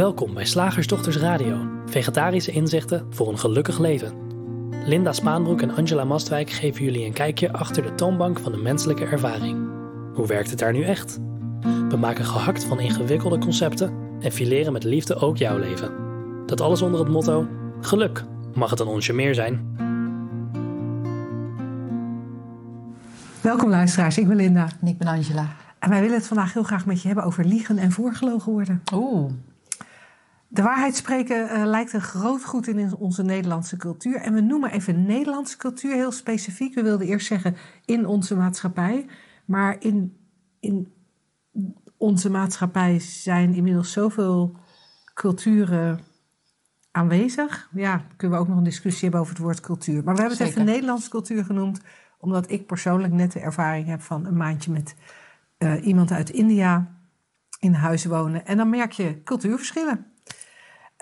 [0.00, 4.12] Welkom bij Slagersdochters Radio, vegetarische inzichten voor een gelukkig leven.
[4.84, 9.04] Linda Spaanbroek en Angela Mastwijk geven jullie een kijkje achter de toonbank van de menselijke
[9.04, 9.68] ervaring.
[10.14, 11.18] Hoe werkt het daar nu echt?
[11.88, 15.92] We maken gehakt van ingewikkelde concepten en fileren met liefde ook jouw leven.
[16.46, 17.48] Dat alles onder het motto:
[17.80, 19.76] geluk mag het een onsje meer zijn.
[23.40, 24.68] Welkom luisteraars, ik ben Linda.
[24.80, 25.46] En ik ben Angela.
[25.78, 28.82] En wij willen het vandaag heel graag met je hebben over liegen en voorgelogen worden.
[28.92, 29.30] Oeh.
[30.52, 34.16] De waarheid spreken uh, lijkt een groot goed in onze Nederlandse cultuur.
[34.16, 36.74] En we noemen even Nederlandse cultuur heel specifiek.
[36.74, 39.06] We wilden eerst zeggen in onze maatschappij.
[39.44, 40.16] Maar in,
[40.60, 40.92] in
[41.96, 44.56] onze maatschappij zijn inmiddels zoveel
[45.14, 46.00] culturen
[46.90, 47.68] aanwezig.
[47.74, 50.04] Ja, kunnen we ook nog een discussie hebben over het woord cultuur.
[50.04, 51.80] Maar we hebben het even Nederlandse cultuur genoemd,
[52.18, 54.94] omdat ik persoonlijk net de ervaring heb van een maandje met
[55.58, 56.94] uh, iemand uit India
[57.58, 58.46] in huis wonen.
[58.46, 60.06] En dan merk je cultuurverschillen.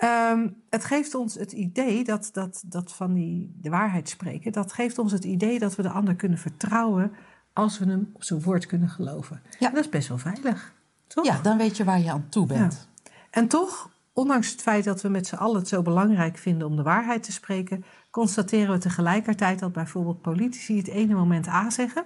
[0.03, 4.73] Um, het geeft ons het idee dat, dat, dat van die, de waarheid spreken, dat
[4.73, 7.11] geeft ons het idee dat we de ander kunnen vertrouwen
[7.53, 9.41] als we hem op zijn woord kunnen geloven.
[9.59, 9.69] Ja.
[9.69, 10.73] dat is best wel veilig,
[11.07, 11.25] toch?
[11.25, 12.87] Ja, dan weet je waar je aan toe bent.
[13.03, 13.11] Ja.
[13.29, 16.75] En toch, ondanks het feit dat we met z'n allen het zo belangrijk vinden om
[16.75, 22.03] de waarheid te spreken, constateren we tegelijkertijd dat bijvoorbeeld politici het ene moment A zeggen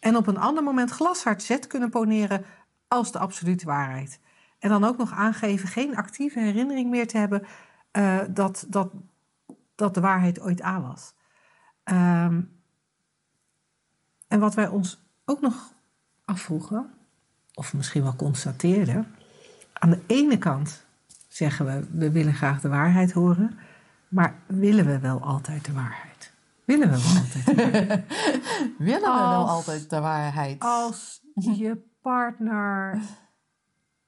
[0.00, 2.44] en op een ander moment glashard Z kunnen poneren
[2.88, 4.20] als de absolute waarheid.
[4.66, 7.46] En dan ook nog aangeven geen actieve herinnering meer te hebben
[7.92, 8.90] uh, dat, dat,
[9.74, 11.14] dat de waarheid ooit A was.
[11.84, 12.50] Um,
[14.28, 15.72] en wat wij ons ook nog
[16.24, 16.90] afvroegen,
[17.54, 19.14] of misschien wel constateerden,
[19.72, 20.84] aan de ene kant
[21.28, 23.58] zeggen we, we willen graag de waarheid horen,
[24.08, 26.32] maar willen we wel altijd de waarheid?
[26.64, 28.04] Willen we wel altijd de waarheid?
[28.78, 30.60] willen we als, wel altijd de waarheid?
[30.62, 33.00] Als je partner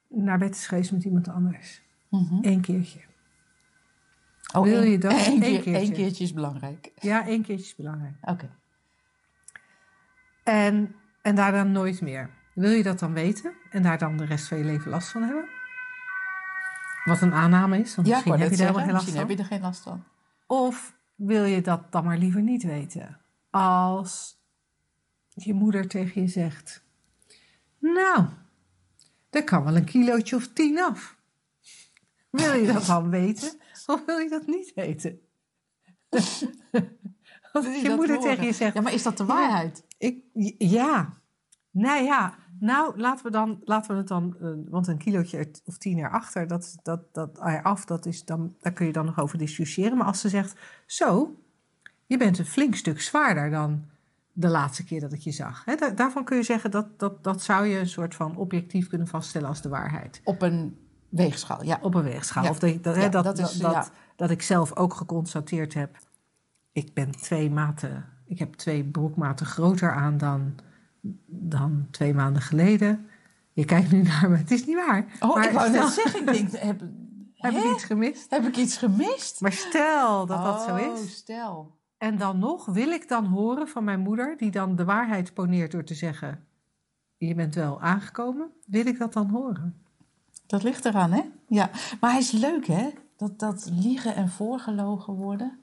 [0.09, 1.83] naar bed is geweest met iemand anders.
[2.09, 3.01] Mm Eén keertje.
[4.55, 5.27] Oh, Wil je dat?
[5.27, 5.93] Eén keer, keertje.
[5.93, 6.93] keertje is belangrijk.
[7.00, 8.15] Ja, één keertje is belangrijk.
[8.21, 8.50] Oké.
[10.44, 12.31] En, en daar dan nooit meer.
[12.55, 15.22] Wil je dat dan weten en daar dan de rest van je leven last van
[15.22, 15.49] hebben?
[17.05, 19.28] Wat een aanname is, want ja, misschien heb je daar geen last misschien van.
[19.28, 20.05] heb je er geen last van.
[20.47, 23.21] Of wil je dat dan maar liever niet weten?
[23.50, 24.37] Als
[25.34, 26.84] je moeder tegen je zegt:
[27.78, 28.27] Nou,
[29.31, 31.16] er kan wel een kilootje of tien af.
[32.31, 33.50] Wil je dat dan weten
[33.87, 35.21] of wil je dat niet weten?
[37.53, 38.75] Als je, moeder tegen je zegt.
[38.75, 39.84] Ja, maar is dat de waarheid?
[39.99, 40.25] Ja, ik,
[40.59, 41.12] ja.
[41.71, 42.38] Nou ja.
[42.61, 44.37] Nou, laten we, dan, laten we het dan.
[44.43, 48.72] Uh, want een kilootje of tien erachter, dat, dat, dat eraf, dat is dan, daar
[48.72, 49.97] kun je dan nog over discussiëren.
[49.97, 51.37] Maar als ze zegt: Zo,
[52.06, 53.84] je bent een flink stuk zwaarder dan
[54.41, 55.65] de laatste keer dat ik je zag.
[55.65, 59.06] He, daarvan kun je zeggen dat, dat dat zou je een soort van objectief kunnen
[59.06, 60.21] vaststellen als de waarheid.
[60.25, 60.78] Op een
[61.09, 61.78] weegschaal, ja.
[61.82, 62.43] Op een weegschaal.
[62.44, 62.50] Ja.
[62.50, 63.88] Of dat, dat, ja, dat, dat, is, dat, ja.
[64.16, 65.97] dat ik zelf ook geconstateerd heb.
[66.72, 68.04] Ik ben twee maten.
[68.26, 70.55] Ik heb twee broekmaten groter aan dan,
[71.26, 73.06] dan twee maanden geleden.
[73.53, 74.37] Je kijkt nu naar me.
[74.37, 75.06] Het is niet waar.
[75.20, 76.20] Oh, maar ik wou net zeggen.
[76.20, 76.81] Ik denk, heb,
[77.34, 78.31] Heb ik iets gemist?
[78.31, 79.41] heb ik iets gemist?
[79.41, 81.16] Maar stel dat dat zo Oh, is.
[81.16, 81.78] stel.
[81.98, 85.70] En dan nog wil ik dan horen van mijn moeder, die dan de waarheid poneert
[85.70, 86.44] door te zeggen:
[87.16, 88.50] Je bent wel aangekomen.
[88.66, 89.82] Wil ik dat dan horen?
[90.47, 91.22] Dat ligt eraan, hè?
[91.47, 91.70] Ja.
[92.00, 92.91] Maar hij is leuk, hè?
[93.16, 95.58] Dat, dat liegen en voorgelogen worden.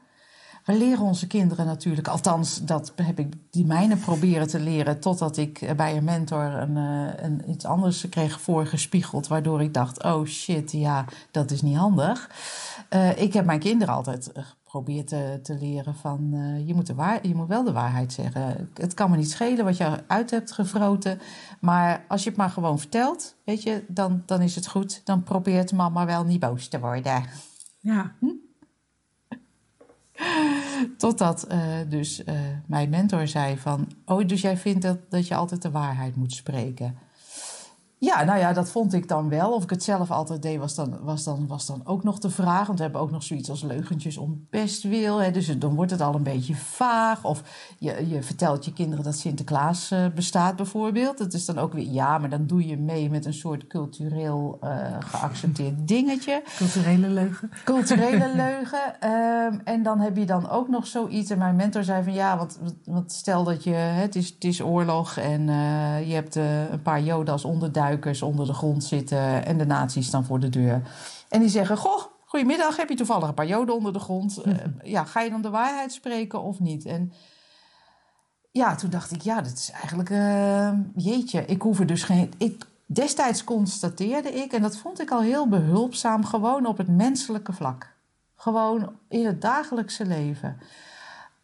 [0.65, 5.37] We leren onze kinderen natuurlijk, althans, dat heb ik die mijne proberen te leren, totdat
[5.37, 10.03] ik eh, bij een mentor een, eh, een, iets anders kreeg voorgespiegeld, waardoor ik dacht:
[10.03, 12.29] oh shit, ja, dat is niet handig.
[12.89, 14.31] Eh, ik heb mijn kinderen altijd
[14.75, 18.13] geprobeerd te, te leren van eh, je, moet de waar, je moet wel de waarheid
[18.13, 18.69] zeggen.
[18.73, 21.19] Het kan me niet schelen wat je uit hebt gevroten,
[21.59, 25.01] maar als je het maar gewoon vertelt, weet je, dan, dan is het goed.
[25.03, 27.23] Dan probeert mama wel niet boos te worden.
[27.79, 28.15] Ja,
[30.97, 31.59] Totdat eh,
[31.89, 33.87] dus eh, mijn mentor zei van...
[34.05, 36.97] Oh, dus jij vindt dat, dat je altijd de waarheid moet spreken?
[38.05, 39.53] Ja, nou ja, dat vond ik dan wel.
[39.53, 42.29] Of ik het zelf altijd deed, was dan, was dan, was dan ook nog de
[42.29, 42.65] vraag.
[42.65, 45.21] Want we hebben ook nog zoiets als leugentjes om bestwil.
[45.21, 47.23] Hè, dus dan wordt het al een beetje vaag.
[47.23, 47.43] Of
[47.79, 51.17] je, je vertelt je kinderen dat Sinterklaas eh, bestaat bijvoorbeeld.
[51.17, 51.87] Dat is dan ook weer...
[51.87, 54.69] Ja, maar dan doe je mee met een soort cultureel eh,
[54.99, 56.43] geaccepteerd dingetje.
[56.57, 57.51] culturele leugen.
[57.63, 58.99] Culturele leugen.
[58.99, 61.29] Ehm, en dan heb je dan ook nog zoiets.
[61.29, 64.61] En mijn mentor zei van ja, want, want stel dat je, het, is, het is
[64.61, 67.43] oorlog en eh, je hebt een paar Joden als
[68.21, 70.81] onder de grond zitten en de nazi's dan voor de deur.
[71.29, 74.37] En die zeggen: Goh, goedemiddag, heb je toevallig een paar Joden onder de grond?
[74.45, 74.53] Eh,
[74.83, 76.85] ja, ga je dan de waarheid spreken of niet?
[76.85, 77.13] En
[78.51, 82.33] ja, toen dacht ik: ja, dat is eigenlijk, eh, jeetje, ik hoef er dus geen.
[82.37, 87.53] Ik, Destijds constateerde ik, en dat vond ik al heel behulpzaam, gewoon op het menselijke
[87.53, 87.93] vlak.
[88.35, 90.57] Gewoon in het dagelijkse leven.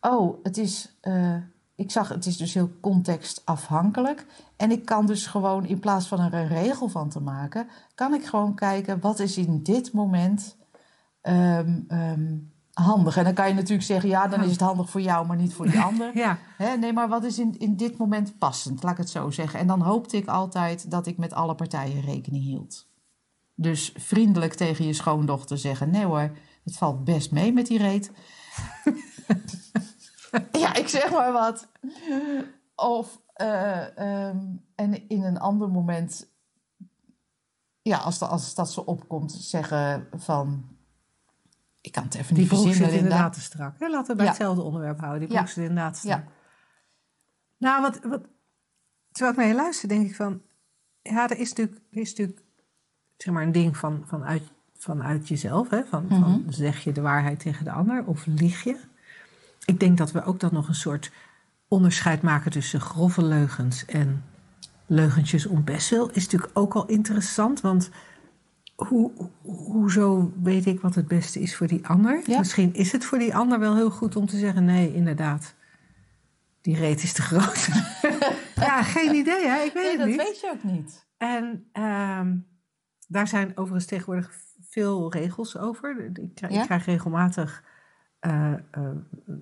[0.01, 1.35] Oh, het is, uh,
[1.81, 4.25] ik zag, het is dus heel contextafhankelijk.
[4.57, 8.13] En ik kan dus gewoon, in plaats van er een regel van te maken, kan
[8.13, 10.57] ik gewoon kijken wat is in dit moment
[11.21, 13.17] um, um, handig.
[13.17, 15.53] En dan kan je natuurlijk zeggen, ja, dan is het handig voor jou, maar niet
[15.53, 16.17] voor die ander.
[16.23, 16.37] ja.
[16.57, 19.59] Hè, nee, maar wat is in, in dit moment passend, laat ik het zo zeggen.
[19.59, 22.89] En dan hoopte ik altijd dat ik met alle partijen rekening hield.
[23.55, 26.31] Dus vriendelijk tegen je schoondochter zeggen, nee hoor,
[26.63, 28.11] het valt best mee met die reet.
[30.51, 31.67] ja, ik zeg maar wat.
[32.75, 36.29] Of, uh, um, en in een ander moment,
[37.81, 40.65] ja, als, de, als dat zo opkomt, zeggen van
[41.81, 42.77] ik kan het even die niet verzinnen.
[42.79, 43.79] Die zit inderdaad te strak.
[43.79, 43.87] Hè?
[43.89, 44.31] Laten we bij Ja.
[44.31, 45.19] hetzelfde onderwerp houden.
[45.19, 45.53] Die broek Ja.
[45.53, 46.17] zit inderdaad te Ja.
[46.17, 46.33] strak.
[47.57, 48.21] Nou, wat, wat,
[49.11, 50.41] terwijl ik naar je luister, denk ik van...
[51.01, 52.41] Ja, er is natuurlijk, er is natuurlijk
[53.17, 54.43] zeg maar een ding van, vanuit,
[54.77, 55.69] vanuit jezelf.
[55.69, 55.85] Hè?
[55.85, 56.51] Van, van, Mhm.
[56.51, 58.79] zeg je de waarheid tegen de ander of lieg je?
[59.65, 61.11] Ik denk dat we ook dan nog een soort
[61.67, 64.23] onderscheid maken tussen grove leugens en
[64.85, 66.09] leugentjes om bestwil.
[66.09, 67.89] Is natuurlijk ook al interessant, want
[68.75, 69.11] hoe,
[69.41, 72.21] hoezo weet ik wat het beste is voor die ander?
[72.25, 72.37] Ja.
[72.37, 75.55] Misschien is het voor die ander wel heel goed om te zeggen: nee, inderdaad,
[76.61, 77.67] die reet is te groot.
[78.55, 79.63] ja, geen idee, hè?
[79.63, 80.17] Ik weet Nee, het dat niet.
[80.17, 81.05] weet je ook niet.
[81.17, 82.35] En ehm,
[83.07, 84.31] daar zijn overigens tegenwoordig
[84.69, 86.11] veel regels over.
[86.13, 86.47] Ik Ja?
[86.49, 87.63] ik krijg regelmatig,
[88.21, 88.53] eh,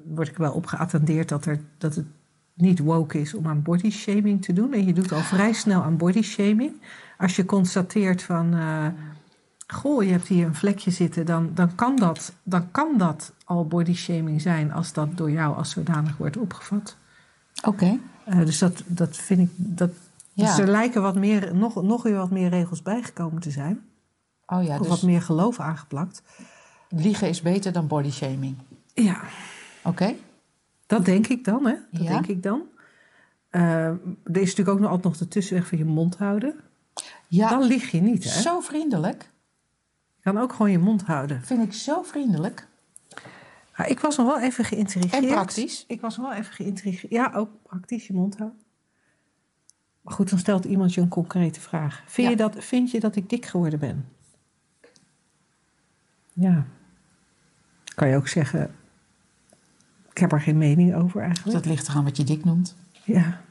[0.04, 2.06] word ik wel op geattendeerd dat, er, dat het
[2.54, 4.74] niet woke is om aan body shaming te doen.
[4.74, 6.82] En je doet al vrij snel aan body shaming.
[7.18, 8.86] Als je constateert van, eh,
[9.68, 13.68] goh, je hebt hier een vlekje zitten, dan, dan, kan dat, dan kan dat al
[13.68, 16.98] body shaming zijn als dat door jou als zodanig wordt opgevat.
[17.64, 18.00] Oké.
[18.26, 19.92] Dus dat, dat vind ik, dat,
[20.34, 20.46] Ja.
[20.46, 23.80] dus er lijken wat meer, nog, nog weer wat meer regels bijgekomen te zijn.
[24.46, 26.22] Oh ja, of dus wat meer geloof aangeplakt.
[26.90, 28.56] Liegen is beter dan body shaming.
[28.94, 29.22] Ja,
[29.84, 30.16] Oké?
[30.86, 31.76] dat denk ik dan, hè?
[31.92, 32.10] Dat Ja.
[32.10, 32.62] denk ik dan.
[33.50, 36.56] Eh, er is natuurlijk ook nog altijd nog de tussenweg van je mond houden.
[37.28, 38.42] Ja, Dan lieg je niet, hè?
[38.42, 39.30] zo vriendelijk.
[40.16, 41.42] Je kan ook gewoon je mond houden.
[41.44, 42.68] Vind ik zo vriendelijk.
[43.78, 45.24] Maar ik was nog wel even geïntrigeerd.
[45.24, 45.84] En praktisch.
[45.88, 47.12] Ik was nog wel even geïntrigeerd.
[47.12, 48.60] Ja, ook praktisch je mond houden.
[50.02, 52.04] Maar goed, dan stelt iemand je een concrete vraag.
[52.06, 52.30] Vind, Ja.
[52.30, 54.08] je, dat, vind je dat ik dik geworden ben?
[56.34, 56.66] Ja.
[58.00, 58.76] Kan je ook zeggen...
[60.10, 61.58] Ik heb er geen mening over eigenlijk.
[61.58, 62.76] Dat ligt eraan wat je dik noemt.
[63.04, 63.42] Ja.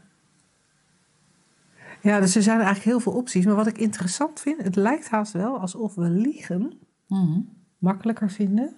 [2.01, 3.45] Ja, dus er zijn eigenlijk heel veel opties.
[3.45, 7.41] Maar wat ik interessant vind, het lijkt haast wel alsof we liegen Mhm.
[7.79, 8.75] makkelijker vinden.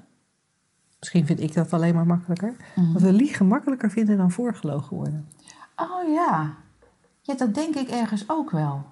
[0.98, 2.56] Misschien vind ik dat alleen maar makkelijker.
[2.76, 2.92] Mhm.
[2.92, 5.28] Dat we liegen makkelijker vinden dan voorgelogen worden.
[5.76, 6.54] Oh ja.
[7.22, 8.84] Ja, dat denk ik ergens ook wel.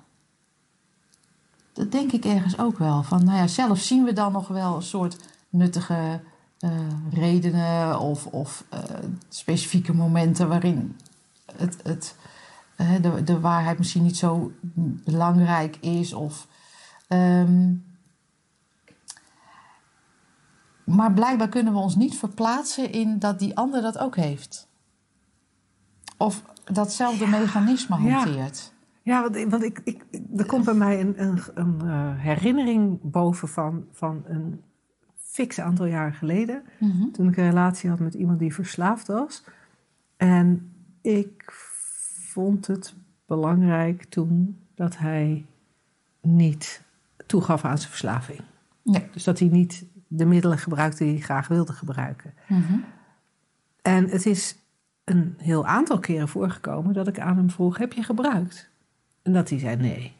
[1.72, 3.02] Dat denk ik ergens ook wel.
[3.02, 6.20] Van, nou ja, zelf zien we dan nog wel een soort nuttige
[7.10, 8.80] redenen of, of eh,
[9.28, 10.96] specifieke momenten waarin
[11.56, 12.16] het, het,
[12.76, 14.52] eh, de, de waarheid misschien niet zo
[15.04, 16.12] belangrijk is.
[16.12, 16.46] Of,
[17.08, 17.74] ehm,
[20.84, 24.68] maar blijkbaar kunnen we ons niet verplaatsen in dat die ander dat ook heeft.
[26.16, 28.72] Of datzelfde mechanisme hanteert.
[29.02, 30.04] Ja, want, want ik, ik,
[30.36, 34.62] er komt bij mij een, een, een eh, herinnering boven van, van een
[35.28, 36.62] fix aantal jaren geleden.
[36.78, 37.10] Mhm.
[37.12, 39.44] Toen ik een relatie had met iemand die verslaafd was.
[40.16, 41.52] En ik
[42.32, 42.94] vond het
[43.26, 45.46] belangrijk toen dat hij
[46.20, 46.82] niet
[47.26, 48.40] toegaf aan zijn verslaving.
[49.12, 52.34] Dus dat hij niet de middelen gebruikte die hij graag wilde gebruiken.
[52.48, 52.74] Mhm.
[53.82, 54.56] En het is
[55.04, 58.70] een heel aantal keren voorgekomen dat ik aan hem vroeg: Heb je gebruikt?
[59.22, 60.16] En dat hij zei nee.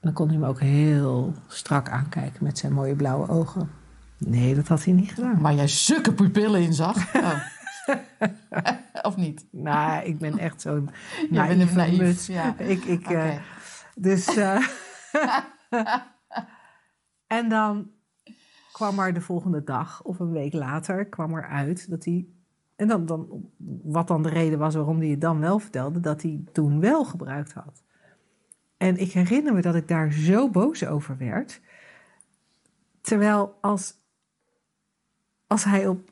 [0.00, 3.70] dan kon hij me ook heel strak aankijken met zijn mooie blauwe ogen.
[4.18, 5.40] Nee, dat had hij niet gedaan.
[5.40, 6.96] Waar jij zulke pupillen in zag.
[7.14, 7.40] Oh.
[9.02, 9.46] of niet?
[9.50, 10.84] Nou, ik ben echt zo'n
[11.30, 12.58] bent naïeve een naïef, ja.
[12.58, 13.36] Ik, ik, eh,
[13.94, 14.66] dus, eh,
[17.26, 17.90] en dan
[18.72, 22.26] kwam er de volgende dag of een week later kwam er uit dat hij...
[22.76, 23.50] En dan, dan,
[23.82, 27.04] wat dan de reden was waarom hij het dan wel vertelde, dat hij toen wel
[27.04, 27.82] gebruikt had.
[28.76, 31.60] En ik herinner me dat ik daar zo boos over werd.
[33.00, 33.94] Terwijl als,
[35.46, 36.10] als hij op.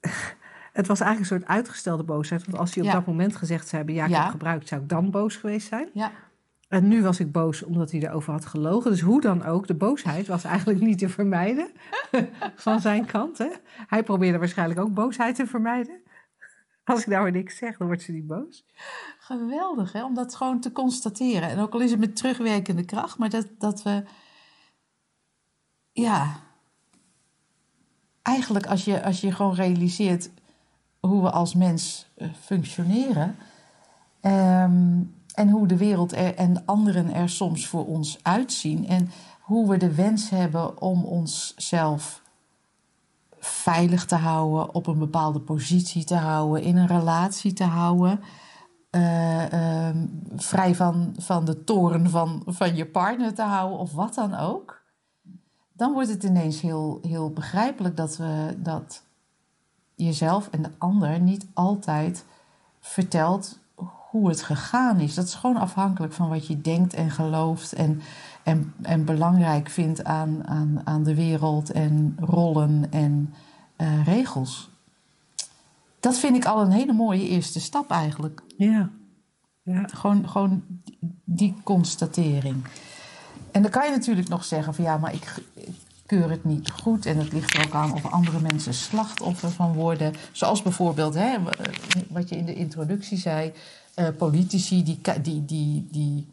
[0.72, 2.44] Het was eigenlijk een soort uitgestelde boosheid.
[2.44, 2.94] Want als hij op Ja.
[2.94, 4.22] dat moment gezegd zou hebben: Ja, ik Ja.
[4.22, 5.88] heb gebruikt, zou ik dan boos geweest zijn.
[5.92, 6.12] Ja.
[6.68, 8.90] En nu was ik boos omdat hij erover had gelogen.
[8.90, 11.70] Dus hoe dan ook, de boosheid was eigenlijk niet te vermijden
[12.56, 13.38] van zijn kant.
[13.38, 13.48] Hè?
[13.86, 16.00] Hij probeerde waarschijnlijk ook boosheid te vermijden.
[16.84, 18.66] Als ik nou maar niks zeg, dan wordt ze niet boos.
[19.18, 20.04] Geweldig, hè?
[20.04, 21.48] om dat gewoon te constateren.
[21.48, 24.02] En ook al is het met terugwerkende kracht, maar dat, dat we.
[25.92, 26.40] Ja.
[28.28, 30.30] Eigenlijk, als je, als je gewoon realiseert
[31.00, 33.36] hoe we als mens eh, functioneren.
[34.20, 35.00] ehm,
[35.34, 38.86] en hoe de wereld er, en anderen er soms voor ons uitzien.
[38.88, 42.22] En hoe we de wens hebben om onszelf
[43.40, 48.20] veilig te houden, op een bepaalde positie te houden, in een relatie te houden.
[48.90, 50.06] eh, ehm,
[50.36, 54.77] vrij van, van de toren van, van je partner te houden of wat dan ook.
[55.78, 59.02] Dan wordt het ineens heel, heel begrijpelijk dat, we, dat
[59.94, 62.24] jezelf en de ander niet altijd
[62.80, 63.58] vertelt
[64.10, 65.14] hoe het gegaan is.
[65.14, 68.00] Dat is gewoon afhankelijk van wat je denkt en gelooft en,
[68.42, 73.34] en, en belangrijk vindt aan, aan, aan de wereld en rollen en
[73.76, 74.70] eh, regels.
[76.00, 78.42] Dat vind ik al een hele mooie eerste stap eigenlijk.
[78.56, 78.90] Ja.
[79.62, 79.86] ja.
[79.86, 82.64] Gewoon, gewoon die, die constatering.
[83.52, 85.74] En dan kan je natuurlijk nog zeggen van ja, maar ik, ik
[86.06, 87.06] keur het niet goed.
[87.06, 90.14] En het ligt er ook aan of andere mensen slachtoffer van worden.
[90.32, 91.36] Zoals bijvoorbeeld, hè,
[92.08, 93.52] wat je in de introductie zei,
[93.94, 96.26] eh, politici die, die, die, die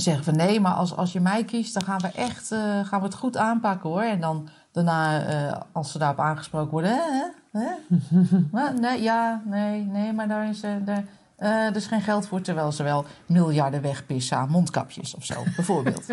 [0.00, 3.00] zeggen van nee, maar als, als je mij kiest, dan gaan we echt eh, gaan
[3.00, 4.02] we het goed aanpakken hoor.
[4.02, 7.24] En dan daarna, eh, als ze daarop aangesproken worden, hè,
[7.60, 11.04] hè, nee, ja, nee, nee, maar daar is, eh, daar,
[11.38, 16.08] eh, is geen geld voor, terwijl ze wel miljarden wegpissen aan mondkapjes of zo, bijvoorbeeld.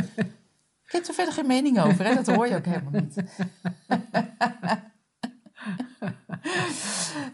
[0.85, 2.15] Ik heb er verder geen mening over, hè?
[2.15, 3.23] dat hoor je ook helemaal niet.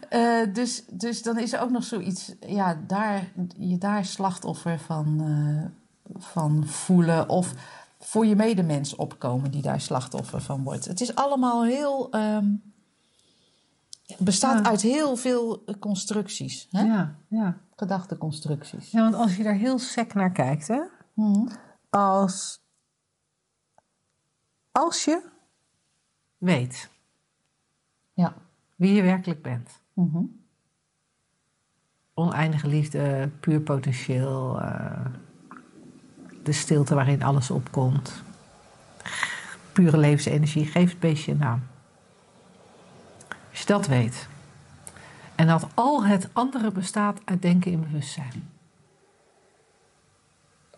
[0.08, 5.20] Eh, dus, dus dan is er ook nog zoiets, ja, daar, je daar slachtoffer van,
[5.20, 7.52] eh, van voelen of
[7.98, 10.84] voor je medemens opkomen die daar slachtoffer van wordt.
[10.84, 12.46] Het is allemaal heel, ehm,
[14.18, 14.70] bestaat Ja.
[14.70, 16.82] uit heel veel constructies, hè?
[16.82, 17.56] Ja, ja.
[17.76, 18.90] gedachteconstructies.
[18.90, 20.80] ja, want als je daar heel sec naar kijkt, hè?
[21.14, 21.46] Mhm.
[21.90, 22.60] Als,
[24.72, 25.22] als je
[26.38, 26.90] weet
[28.14, 28.34] Ja.
[28.76, 29.70] wie je werkelijk bent.
[29.92, 30.22] Mhm.
[32.14, 34.60] Oneindige liefde, puur potentieel.
[34.60, 35.06] eh,
[36.42, 38.22] de stilte waarin alles opkomt.
[39.72, 40.66] Pure levensenergie.
[40.66, 41.62] Geef het beestje een naam.
[43.52, 44.28] Als je dat weet.
[45.34, 48.50] En dat al het andere bestaat uit denken in bewustzijn.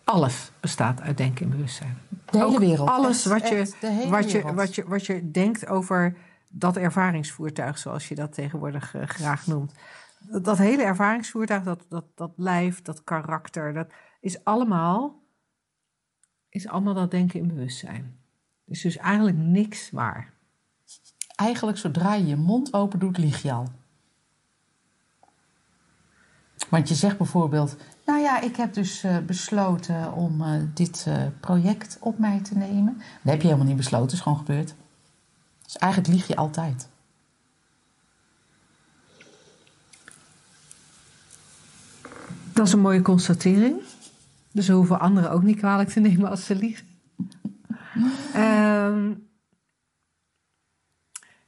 [0.03, 1.97] Alles bestaat uit denken in bewustzijn.
[2.09, 2.89] De hele Ook wereld.
[2.89, 4.55] Alles Echt, wat je, echt, wat, je, wereld.
[4.55, 6.17] wat, je, wat je denkt over
[6.49, 9.73] dat ervaringsvoertuig, zoals je dat tegenwoordig eh, graag noemt.
[10.19, 13.87] Dat, dat hele ervaringsvoertuig, dat, dat, dat lijf, dat karakter, dat
[14.19, 15.23] is allemaal,
[16.49, 18.19] is allemaal dat denken in bewustzijn.
[18.65, 20.34] Is dus eigenlijk niks waar.
[21.35, 23.67] Eigenlijk zodra je je mond open doet, lieg je al.
[26.69, 27.75] Want je zegt bijvoorbeeld,
[28.05, 32.57] nou ja, ik heb dus eh, besloten om eh, dit eh, project op mij te
[32.57, 32.97] nemen.
[32.97, 34.75] Dat heb je helemaal niet besloten, is gewoon gebeurd.
[35.63, 36.87] Dus eigenlijk lieg je altijd.
[42.53, 43.75] Dat is een mooie constatering.
[44.51, 46.87] Dus we hoeven anderen ook niet kwalijk te nemen als ze liegen.
[48.33, 49.11] Ehm,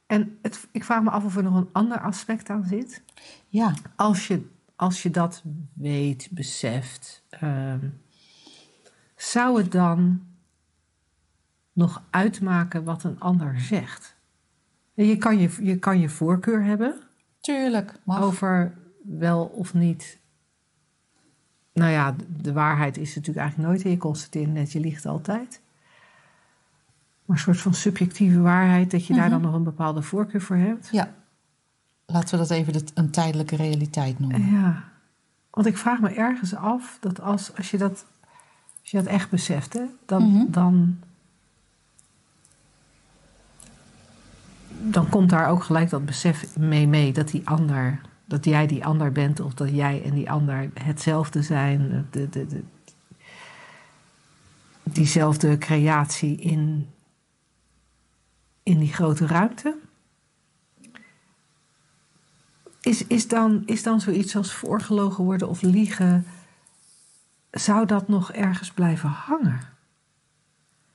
[0.07, 3.03] en het, ik vraag me af of er nog een ander aspect aan zit.
[3.47, 7.89] Ja, Als je, als je dat weet, beseft, ehm,
[9.15, 10.25] zou het dan
[11.73, 14.15] nog uitmaken wat een ander zegt?
[14.93, 17.01] Je kan je, je, kan je voorkeur hebben
[17.47, 17.93] tuurlijk.
[18.03, 18.21] Mag.
[18.21, 18.73] over
[19.03, 20.19] wel of niet.
[21.73, 23.83] Nou ja, de waarheid is natuurlijk eigenlijk nooit.
[23.83, 25.61] en Je constateert net, je liegt altijd.
[27.27, 30.55] Maar een soort van subjectieve waarheid, dat je daar dan nog een bepaalde voorkeur voor
[30.55, 30.89] hebt.
[30.91, 31.13] Ja,
[32.05, 34.51] laten we dat even de- een tijdelijke realiteit noemen.
[34.51, 34.83] Ja,
[35.49, 38.05] want ik vraag me ergens af dat als, als, je, dat,
[38.81, 40.51] als je dat echt beseft, hè, dan, Mhm.
[40.51, 40.97] dan,
[44.81, 48.85] dan komt daar ook gelijk dat besef mee mee dat die ander, dat jij die
[48.85, 52.63] ander bent of dat jij en die ander hetzelfde zijn, de, de, de,
[54.83, 56.87] diezelfde creatie in,
[58.67, 59.77] in die grote ruimte.
[62.81, 66.25] Is, is, dan, is dan zoiets als voorgelogen worden of liegen,
[67.51, 69.59] zou dat nog ergens blijven hangen?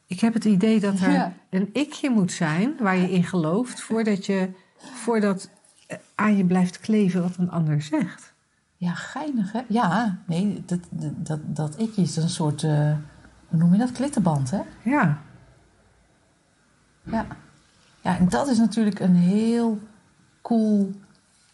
[0.06, 1.32] Ik heb het idee dat er Ja.
[1.50, 5.50] een ikje moet zijn waar je in gelooft voordat, je, voordat
[5.86, 8.32] eh, aan je blijft kleven wat een ander zegt.
[8.76, 9.60] Ja, geinig hè?
[9.68, 12.96] Ja, nee, dat, dat, dat, dat ik is een soort, eh,
[13.48, 14.60] hoe noem je dat, klittenband hè?
[14.82, 15.22] Ja,
[17.02, 17.26] Ja.
[18.02, 19.78] Ja, en dat is natuurlijk een heel
[20.42, 20.90] cool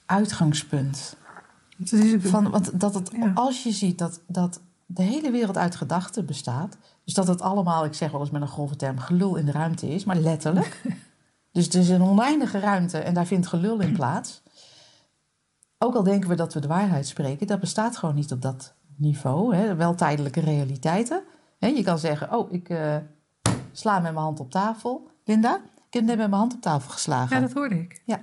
[0.07, 1.17] uitgangspunt.
[1.77, 3.33] Dat is ook- Van, want dat het, Ja.
[3.35, 6.77] als je ziet dat, dat de hele wereld uit gedachten bestaat.
[7.05, 9.53] Dus dat het allemaal, ik zeg wel eens met een grove term, gelul in de
[9.53, 10.83] ruimte is, maar letterlijk.
[11.53, 14.43] dus het is een oneindige ruimte en daar vindt gelul in plaats.
[15.79, 18.75] Ook al denken we dat we de waarheid spreken, dat bestaat gewoon niet op dat
[18.97, 19.55] niveau.
[19.55, 19.75] Hè?
[19.75, 21.23] Wel tijdelijke realiteiten.
[21.59, 21.67] Hè?
[21.67, 22.97] Je kan zeggen, oh, ik eh,
[23.73, 25.11] sla met mijn hand op tafel.
[25.25, 27.37] Linda, ik heb net met mijn hand op tafel geslagen.
[27.37, 28.03] ja, dat hoorde ik.
[28.05, 28.21] Ja.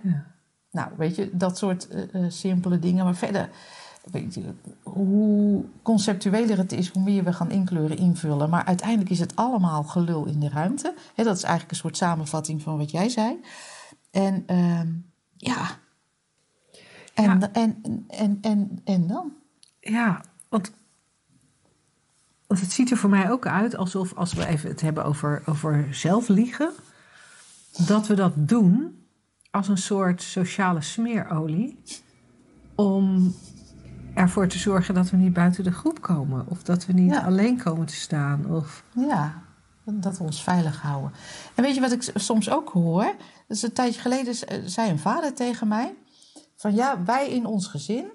[0.72, 3.04] Nou, weet je, dat soort eh, eh, simpele dingen.
[3.06, 3.50] Maar verder,
[4.12, 4.54] weet je,
[4.84, 8.50] hoe conceptueler het is, hoe meer we gaan inkleuren, invullen.
[8.50, 10.94] Maar uiteindelijk is het allemaal gelul in de ruimte.
[11.16, 13.40] Hè, dat is eigenlijk een soort samenvatting van wat jij zei.
[14.12, 14.88] En ehm,
[15.38, 15.68] ja.
[17.14, 17.52] En, Ja.
[17.52, 19.34] En, en, en, en, en dan?
[19.80, 20.72] Ja, want,
[22.48, 25.42] want het ziet er voor mij ook uit alsof, als we even het hebben over,
[25.46, 26.72] over zelfliegen,
[27.78, 29.04] dat we dat doen
[29.52, 31.80] als een soort sociale smeerolie
[32.76, 33.36] om
[34.14, 37.22] ervoor te zorgen dat we niet buiten de groep komen of dat we niet Ja.
[37.22, 38.52] alleen komen te staan.
[38.52, 39.42] Of, Ja,
[39.86, 41.12] dat we ons veilig houden.
[41.56, 43.16] En weet je wat ik soms ook hoor?
[43.48, 45.96] Dus een tijdje geleden z- zei een vader tegen mij:
[46.56, 48.06] van ja, wij in ons gezin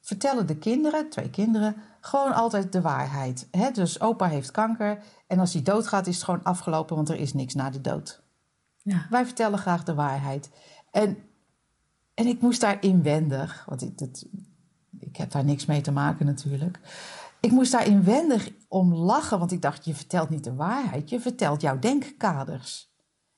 [0.00, 3.48] vertellen de kinderen, twee kinderen, gewoon altijd de waarheid.
[3.50, 3.70] Hè?
[3.70, 7.34] Dus opa heeft kanker en als hij doodgaat is het gewoon afgelopen, want er is
[7.34, 8.22] niks na de dood.
[8.82, 9.06] Ja.
[9.10, 10.50] Wij vertellen graag de waarheid.
[10.90, 11.16] En,
[12.14, 14.26] en ik moest daar inwendig, want ik, dat,
[14.98, 16.78] ik heb daar niks mee te maken natuurlijk.
[17.40, 21.20] Ik moest daar inwendig om lachen, want ik dacht, je vertelt niet de waarheid, je
[21.20, 22.88] vertelt jouw denkkaders.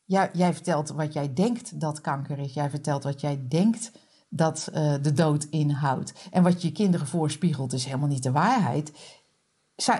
[0.04, 3.92] Jij, jij vertelt wat jij denkt dat kanker is, jij vertelt wat jij denkt
[4.28, 6.12] dat eh, de dood inhoudt.
[6.30, 8.92] En wat je kinderen voorspiegelt is helemaal niet de waarheid.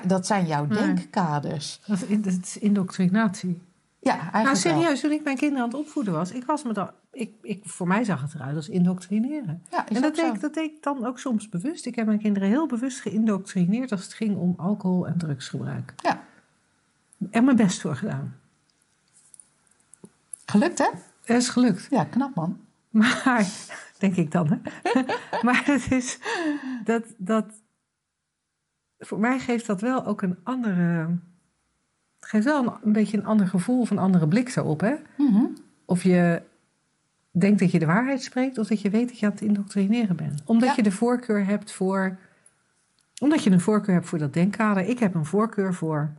[0.06, 0.78] Dat zijn jouw Nee.
[0.78, 1.80] denkkaders.
[1.86, 3.62] Dat, is- dat is indoctrinatie.
[4.04, 6.72] Ja, eigenlijk Nou, serieus, toen ik mijn kinderen aan het opvoeden was, ik was me
[6.72, 9.62] dan, ik, ik, voor mij zag het eruit als indoctrineren.
[9.70, 11.86] Ja, is en dat deed, dat deed ik dan ook soms bewust.
[11.86, 15.94] Ik heb mijn kinderen heel bewust geïndoctrineerd als het ging om alcohol en drugsgebruik.
[15.96, 16.24] Ja.
[17.30, 18.36] En mijn best voor gedaan.
[20.44, 20.88] Gelukt, hè?
[21.24, 21.86] Dat is gelukt.
[21.90, 22.60] Ja, knap man.
[22.90, 23.46] Maar,
[23.98, 25.02] denk ik dan, hè?
[25.46, 26.18] maar het is,
[26.84, 27.44] dat, dat,
[28.98, 31.18] voor mij geeft dat wel ook een andere,
[32.26, 34.94] geeft wel een, een beetje een ander gevoel of een andere blik daarop, hè?
[35.16, 35.44] Mhm.
[35.84, 36.42] Of je
[37.30, 40.16] denkt dat je de waarheid spreekt, of dat je weet dat je aan het indoctrineren
[40.16, 40.42] bent.
[40.44, 40.74] Omdat Ja.
[40.76, 42.16] je de voorkeur hebt voor.
[43.20, 44.84] Omdat je een voorkeur hebt voor dat denkkader.
[44.84, 46.10] Ik heb een voorkeur voor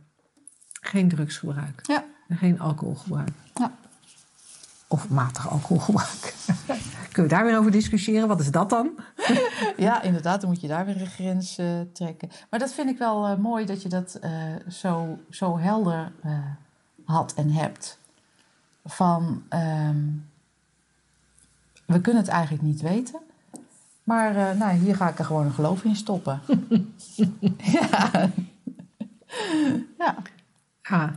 [0.80, 2.04] geen drugsgebruik Ja.
[2.28, 3.28] en geen alcoholgebruik.
[3.54, 3.72] Ja.
[4.94, 6.34] Of matig alcoholgebruik.
[7.12, 8.28] Kunnen we daar weer over discussiëren?
[8.28, 8.90] Wat is dat dan?
[9.76, 12.30] ja, inderdaad, dan moet je daar weer een grens eh, trekken.
[12.50, 14.30] Maar dat vind ik wel eh, mooi dat je dat eh,
[14.68, 16.12] zo, zo helder
[17.04, 17.98] had en hebt.
[18.84, 20.02] Van, ehm,
[21.86, 23.20] we kunnen het eigenlijk niet weten.
[24.04, 26.40] Maar nou, hier ga ik er gewoon een geloof in stoppen.
[27.76, 28.30] ja.
[29.98, 30.16] ja.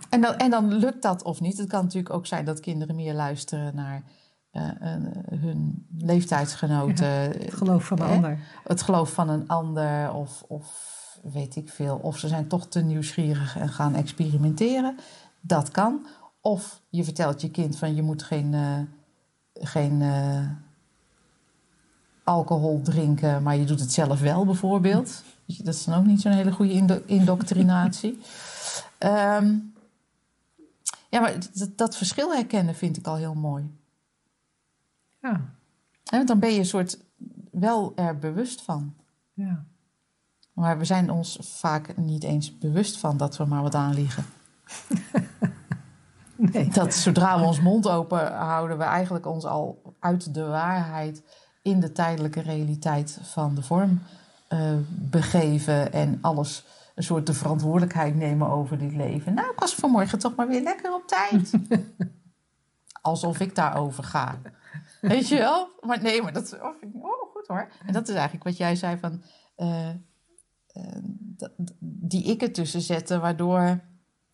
[0.10, 1.58] En dan, en dan lukt dat of niet.
[1.58, 4.04] Het kan natuurlijk ook zijn dat kinderen meer luisteren naar
[4.52, 5.02] eh, eh,
[5.40, 7.08] hun leeftijdsgenoten.
[7.08, 8.16] het geloof van Hè?
[8.16, 8.40] ander.
[8.64, 12.00] Het geloof van een ander of, of weet ik veel.
[12.02, 14.98] Of ze zijn toch te nieuwsgierig en gaan experimenteren.
[15.42, 16.08] Dat kan.
[16.42, 18.80] Of je vertelt je kind van je moet geen, eh,
[19.54, 20.04] geen
[22.24, 25.24] alcohol drinken, maar je doet het zelf wel bijvoorbeeld.
[25.46, 28.20] Dat is dan ook niet zo'n hele goede indo- indoctrinatie.
[28.98, 29.58] Ehm,
[31.10, 31.38] ja, maar
[31.76, 33.76] dat, verschil herkennen vind ik al heel mooi.
[35.22, 35.42] Ja,
[36.04, 37.00] Want dan ben je een soort
[37.52, 38.94] wel er bewust van.
[39.34, 39.66] ja.
[40.54, 44.26] Maar we zijn ons vaak niet eens bewust van dat we maar wat aanliegen.
[46.38, 46.70] Nee.
[46.70, 51.24] Dat zodra we ons mond open houden, we eigenlijk ons al uit de waarheid
[51.62, 54.02] in de tijdelijke realiteit van de vorm
[54.48, 56.66] eh, begeven en alles
[56.98, 59.34] een soort de verantwoordelijkheid nemen over dit leven.
[59.34, 61.52] Nou, ik was vanmorgen toch maar weer lekker op tijd.
[63.02, 64.40] Alsof ik daarover ga.
[65.02, 65.70] Weet je wel?
[65.82, 67.68] Maar nee, maar dat oh, vind ik- oh, goed hoor.
[67.86, 69.22] En dat is eigenlijk wat jij zei van
[69.56, 69.96] eh, eh,
[71.80, 73.80] die ik ertussen zetten, waardoor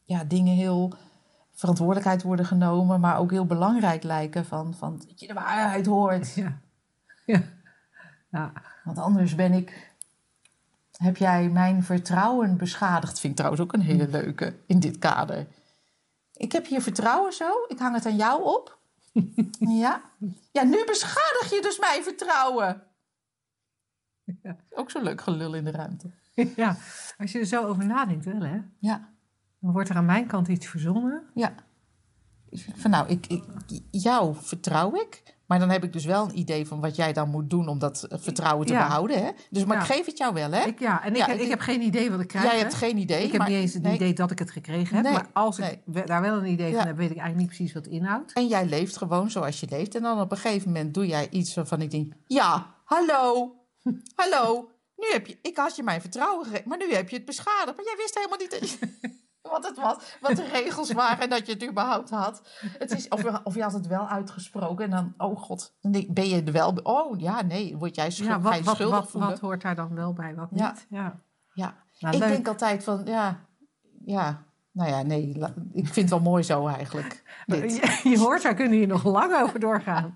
[0.05, 0.93] ja, dingen heel
[1.51, 6.33] verantwoordelijkheid worden genomen, maar ook heel belangrijk lijken van, van dat je de waarheid hoort.
[6.33, 6.59] Ja.
[7.25, 7.41] Ja.
[8.31, 8.51] ja.
[8.83, 9.92] Want anders ben ik.
[10.97, 13.19] Heb jij mijn vertrouwen beschadigd?
[13.19, 15.47] Vind ik trouwens ook een hele leuke in dit kader.
[16.33, 17.49] Ik heb hier vertrouwen zo.
[17.67, 18.77] Ik hang het aan jou op.
[19.59, 20.01] Ja.
[20.51, 22.83] Ja, nu beschadig je dus mijn vertrouwen.
[24.41, 24.55] Ja.
[24.69, 26.11] Ook zo'n leuk gelul in de ruimte.
[26.55, 26.77] ja,
[27.17, 29.09] als je er zo over nadenkt wel, hè, Ja.
[29.59, 31.23] dan wordt er aan mijn kant iets verzonnen.
[31.33, 31.53] Ja.
[32.75, 33.43] Van nou, ik, ik,
[33.91, 37.29] jou vertrouw ik, maar dan heb ik dus wel een idee van wat jij dan
[37.29, 38.85] moet doen om dat eh, vertrouwen te Ja.
[38.87, 39.23] behouden.
[39.25, 39.31] Hè?
[39.49, 39.81] Dus, maar Ja.
[39.83, 40.63] ik geef het jou wel, hè?
[40.65, 42.45] Ik, ja, en ik, Ja, ik, ik- heb geen idee wat ik krijg.
[42.45, 42.59] jij hè.
[42.59, 43.23] hebt geen idee.
[43.23, 43.93] ik heb maar, niet eens het nee.
[43.95, 45.03] idee dat ik het gekregen heb.
[45.05, 46.03] Nee, Maar als ik nee.
[46.05, 48.33] daar wel een idee van heb, weet ik eigenlijk niet precies wat het inhoudt.
[48.33, 49.95] En jij leeft gewoon zoals je leeft.
[49.95, 52.13] En dan op een gegeven moment doe jij iets waarvan ik denk...
[52.27, 53.53] Ja, hallo,
[54.15, 54.69] hallo.
[54.95, 57.75] Nu heb je, ik had je mijn vertrouwen gegeven, maar nu heb je het beschadigd.
[57.75, 58.77] Maar jij wist helemaal niet
[59.51, 62.41] wat het was, wat de regels waren en dat je het überhaupt had.
[62.77, 66.07] Het is, of, je- of je had het wel uitgesproken en dan, oh god, nee,
[66.11, 66.73] ben je er wel...
[66.83, 69.29] Oh ja, nee, word jij schul, Ja, ga wat, schuldig wat, voelen.
[69.29, 70.71] wat hoort daar dan wel bij, wat Ja.
[70.71, 70.85] niet?
[70.89, 71.19] Ja.
[71.53, 72.29] Ja, Nou, ik leuk.
[72.29, 73.39] denk altijd van, ja,
[74.05, 77.23] ja, nou ja, nee, la- ik vind het wel mooi zo eigenlijk.
[77.45, 77.75] dit.
[77.75, 80.13] Je, je hoort, daar kunnen hier nog lang over doorgaan.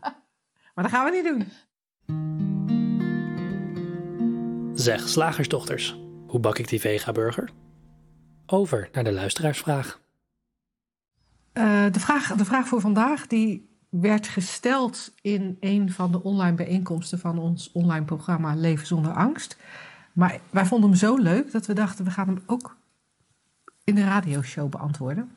[0.73, 1.51] Maar dat gaan we niet doen.
[4.73, 7.49] Zeg, slagersdochters, hoe bak ik die vega-burger?
[8.49, 9.99] Over naar de luisteraarsvraag.
[11.53, 16.55] Eh, de, vraag, de vraag voor vandaag die werd gesteld in een van de online
[16.55, 19.57] bijeenkomsten van ons online programma Leven zonder angst.
[20.13, 22.77] Maar wij vonden hem zo leuk dat we dachten we gaan hem ook
[23.83, 25.31] in de radioshow beantwoorden.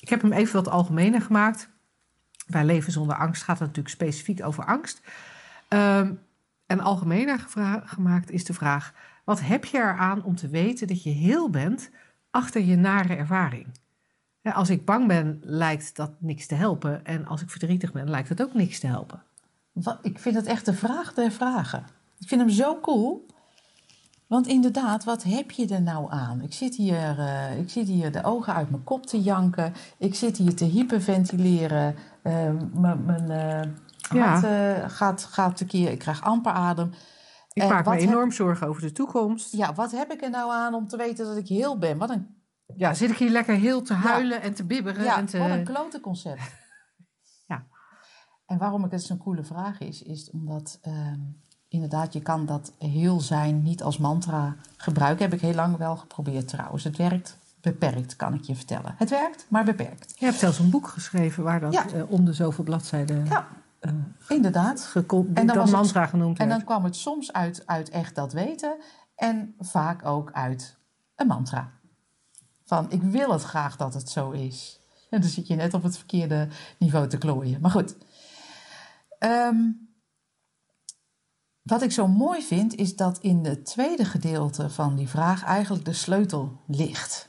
[0.00, 1.68] Ik heb hem even wat algemener gemaakt.
[2.46, 5.00] Bij Leven zonder angst gaat het natuurlijk specifiek over angst.
[5.68, 6.12] Ehm,
[6.66, 7.46] en algemener
[7.84, 11.90] gemaakt is de vraag: wat heb je eraan om te weten dat je heel bent
[12.36, 13.66] achter je nare ervaring?
[14.42, 17.04] Als ik bang ben, lijkt dat niks te helpen.
[17.04, 19.22] En als ik verdrietig ben, lijkt het ook niks te helpen.
[20.02, 21.84] Ik vind het echt de vraag der vragen.
[22.18, 23.26] Ik vind hem zo cool.
[24.26, 26.40] Want inderdaad, wat heb je er nou aan?
[26.42, 29.72] Ik zit hier, eh, ik zit hier de ogen uit mijn kop te janken.
[29.98, 31.94] Ik zit hier te hyperventileren.
[32.22, 33.28] M- mijn
[34.12, 34.40] Ja.
[34.40, 35.90] hart gaat, gaat tekeer.
[35.90, 36.90] Ik krijg amper adem.
[37.56, 39.52] Ik En maak me heb- enorm zorgen over de toekomst.
[39.52, 41.98] Ja, wat heb ik er nou aan om te weten dat ik heel ben?
[41.98, 42.26] Wat een,
[42.76, 45.04] Ja, zit ik hier lekker heel te huilen en te bibberen.
[45.04, 45.38] ja, en te...
[45.38, 46.40] wat een klote concept.
[47.48, 47.64] Ja.
[48.46, 51.18] En waarom ik het zo'n coole vraag is, is omdat ehm,
[51.68, 55.24] inderdaad, je kan dat heel zijn niet als mantra gebruiken.
[55.24, 56.84] Heb ik heel lang wel geprobeerd trouwens.
[56.84, 58.94] Het werkt beperkt, kan ik je vertellen.
[58.98, 60.14] Het werkt, maar beperkt.
[60.18, 61.86] Je hebt zelfs een boek geschreven waar dat Ja.
[61.88, 63.48] eh, om de zoveel bladzijden Ja,
[63.80, 63.92] eh,
[64.28, 64.92] inderdaad.
[65.34, 66.58] En dan was het- genoemd En werd.
[66.58, 68.76] dan kwam het soms uit, uit echt dat weten
[69.14, 70.76] en vaak ook uit
[71.16, 71.70] een mantra.
[72.64, 74.80] Van ik wil het graag dat het zo is.
[75.10, 77.60] En dan zit je net op het verkeerde niveau te klooien.
[77.60, 77.96] Maar goed.
[79.18, 79.56] Ehm,
[81.62, 85.84] wat ik zo mooi vind is dat in het tweede gedeelte van die vraag eigenlijk
[85.84, 87.28] de sleutel ligt.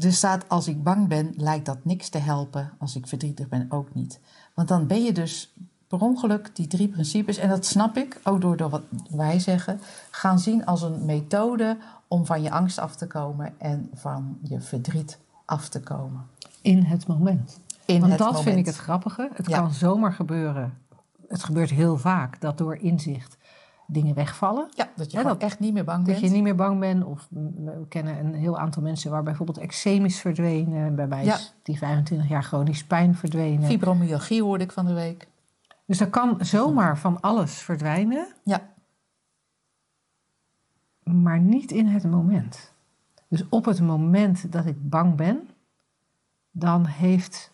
[0.00, 2.72] Er staat als ik bang ben lijkt dat niks te helpen.
[2.78, 4.20] Als ik verdrietig ben ook niet.
[4.60, 5.54] Want dan ben je dus
[5.88, 9.80] per ongeluk die drie principes, en dat snap ik, ook door, door wat wij zeggen,
[10.10, 11.76] gaan zien als een methode
[12.08, 16.26] om van je angst af te komen en van je verdriet af te komen.
[16.62, 17.60] In het moment.
[17.84, 18.44] In Want het dat moment.
[18.44, 19.30] vind ik het grappige.
[19.34, 19.58] Het Ja.
[19.58, 20.78] kan zomaar gebeuren.
[21.28, 23.36] Het gebeurt heel vaak dat door inzicht
[23.92, 24.68] dingen wegvallen.
[24.74, 26.20] Ja, dat je dat- echt niet meer bang Dat bent.
[26.26, 27.04] je niet meer bang bent.
[27.04, 30.94] Of we kennen een heel aantal mensen waar bijvoorbeeld eczeem is verdwenen.
[30.94, 31.34] Bij mij Ja.
[31.34, 33.66] is die 25 jaar chronisch pijn verdwenen.
[33.66, 35.28] Fibromyalgie hoorde ik van de week.
[35.86, 38.60] Dus er kan zomaar van alles verdwijnen, Ja,
[41.04, 42.72] maar niet in het moment.
[43.28, 45.48] Dus op het moment dat ik bang ben,
[46.50, 47.52] dan heeft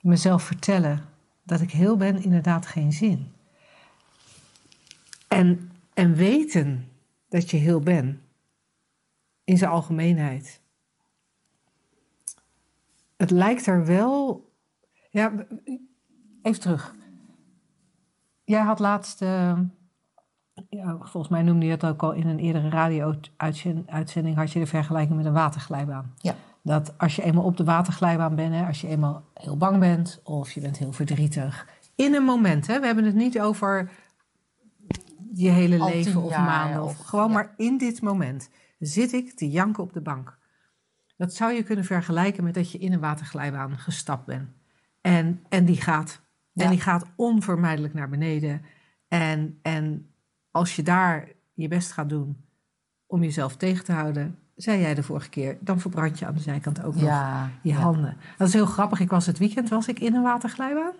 [0.00, 1.00] mezelf vertellen
[1.42, 3.32] dat ik heel ben inderdaad geen zin.
[5.28, 6.88] En, en weten
[7.28, 8.22] dat je heel ben,
[9.44, 10.60] in zijn algemeenheid.
[13.16, 14.44] Het lijkt er wel.
[15.10, 15.32] Ja,
[16.42, 16.94] even terug.
[18.44, 19.22] Jij had laatst.
[19.22, 19.58] eh,
[20.68, 24.36] ja, volgens mij noemde je het ook al in een eerdere radio-uitzending.
[24.36, 26.14] had je de vergelijking met een waterglijbaan.
[26.16, 26.34] Ja.
[26.62, 30.20] Dat als je eenmaal op de waterglijbaan bent, hè, als je eenmaal heel bang bent
[30.24, 31.68] of je bent heel verdrietig.
[31.94, 33.90] In een moment, hè, we hebben het niet over
[35.38, 36.82] je hele Al leven of maanden.
[36.82, 37.34] Of, of- gewoon ja.
[37.34, 40.38] maar in dit moment zit ik te janken op de bank.
[41.16, 44.48] Dat zou je kunnen vergelijken met dat je in een waterglijbaan gestapt bent.
[45.00, 46.20] En, en die gaat.
[46.52, 46.64] Ja.
[46.64, 48.62] En die gaat onvermijdelijk naar beneden.
[49.08, 50.10] En, en
[50.50, 52.36] als je daar je best gaat doen
[53.06, 56.40] om jezelf tegen te houden, zei jij de vorige keer, dan verbrand je aan de
[56.40, 58.16] zijkant ook nog ja, je handen.
[58.38, 59.00] Dat is heel grappig.
[59.00, 60.94] Ik was het weekend was ik in een waterglijbaan.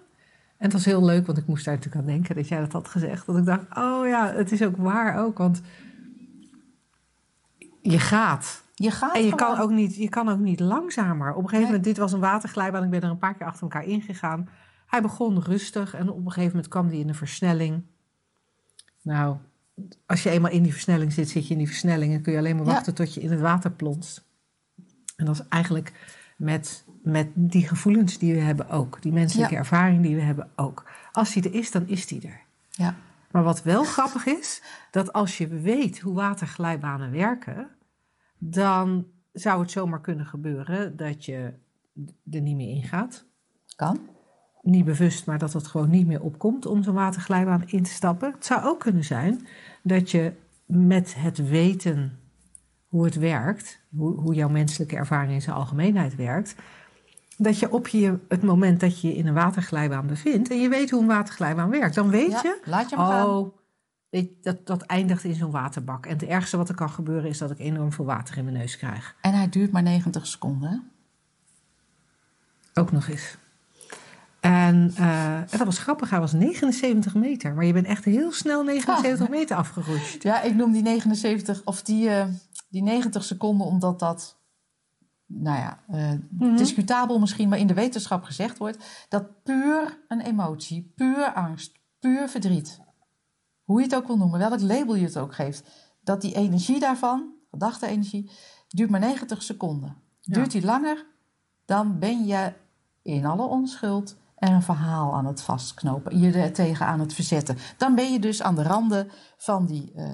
[0.58, 2.72] En het was heel leuk, want ik moest daar natuurlijk aan denken dat jij dat
[2.72, 3.26] had gezegd.
[3.26, 5.38] Dat ik dacht, oh ja, het is ook waar ook.
[5.38, 5.60] Want
[7.82, 8.62] je gaat.
[8.74, 9.54] Je gaat En je gewoon.
[9.54, 11.28] kan, ook niet, je kan ook niet langzamer.
[11.30, 11.66] Op een gegeven Nee.
[11.66, 12.84] moment, dit was een waterglijbaan.
[12.84, 14.48] Ik ben er een paar keer achter elkaar ingegaan.
[14.86, 17.82] Hij begon rustig en op een gegeven moment kwam hij in een versnelling.
[19.02, 19.36] Nou,
[20.06, 22.12] als je eenmaal in die versnelling zit, zit je in die versnelling.
[22.14, 22.72] En kun je alleen maar Ja.
[22.72, 24.24] wachten tot je in het water plonst.
[25.16, 25.92] En dat is eigenlijk
[26.36, 29.02] met, met die gevoelens die we hebben ook.
[29.02, 29.58] Die menselijke Ja.
[29.58, 30.84] ervaring die we hebben ook.
[31.12, 32.40] Als die er is, dan is die er.
[32.70, 32.94] Ja.
[33.30, 37.68] Maar wat wel grappig is, dat als je weet hoe waterglijbanen werken,
[38.38, 41.52] dan zou het zomaar kunnen gebeuren dat je
[42.30, 43.24] er niet meer ingaat.
[43.76, 43.98] Kan.
[44.62, 48.32] Niet bewust, maar dat het gewoon niet meer opkomt om zo'n waterglijbaan in te stappen.
[48.32, 49.46] Het zou ook kunnen zijn
[49.82, 50.32] dat je
[50.66, 52.18] met het weten
[52.86, 56.54] hoe het werkt, hoe, hoe jouw menselijke ervaring in zijn algemeenheid werkt,
[57.36, 60.68] dat je op je, het moment dat je je in een waterglijbaan bevindt en je
[60.68, 63.26] weet hoe een waterglijbaan werkt, dan weet Ja, je, laat je maar gaan.
[63.28, 63.56] oh,
[64.08, 66.06] weet- dat, dat eindigt in zo'n waterbak.
[66.06, 68.56] En het ergste wat er kan gebeuren is dat ik enorm veel water in mijn
[68.56, 69.14] neus krijg.
[69.20, 70.70] En hij duurt maar 90 seconden.
[70.70, 70.76] hè?
[72.80, 73.36] Ook nog eens.
[74.40, 77.54] En, eh, en dat was grappig, hij was 79 meter.
[77.54, 80.22] Maar je bent echt heel snel 79 meter afgeroest.
[80.22, 82.26] Ja, ik noem die 79 of die, eh,
[82.68, 84.38] die 90 seconden omdat dat,
[85.26, 86.56] nou ja, Mhm.
[86.56, 92.28] discutabel misschien, maar in de wetenschap gezegd wordt, dat puur een emotie, puur angst, puur
[92.28, 92.80] verdriet,
[93.64, 95.64] hoe je het ook wil noemen, welk label je het ook geeft,
[96.00, 98.30] dat die energie daarvan, gedachte-energie,
[98.68, 99.96] duurt maar 90 seconden.
[100.22, 101.06] Duurt die langer,
[101.64, 102.52] dan ben je
[103.02, 107.56] in alle onschuld er een verhaal aan het vastknopen, je er tegen aan het verzetten.
[107.76, 110.04] Dan ben je dus aan de randen van die, eh,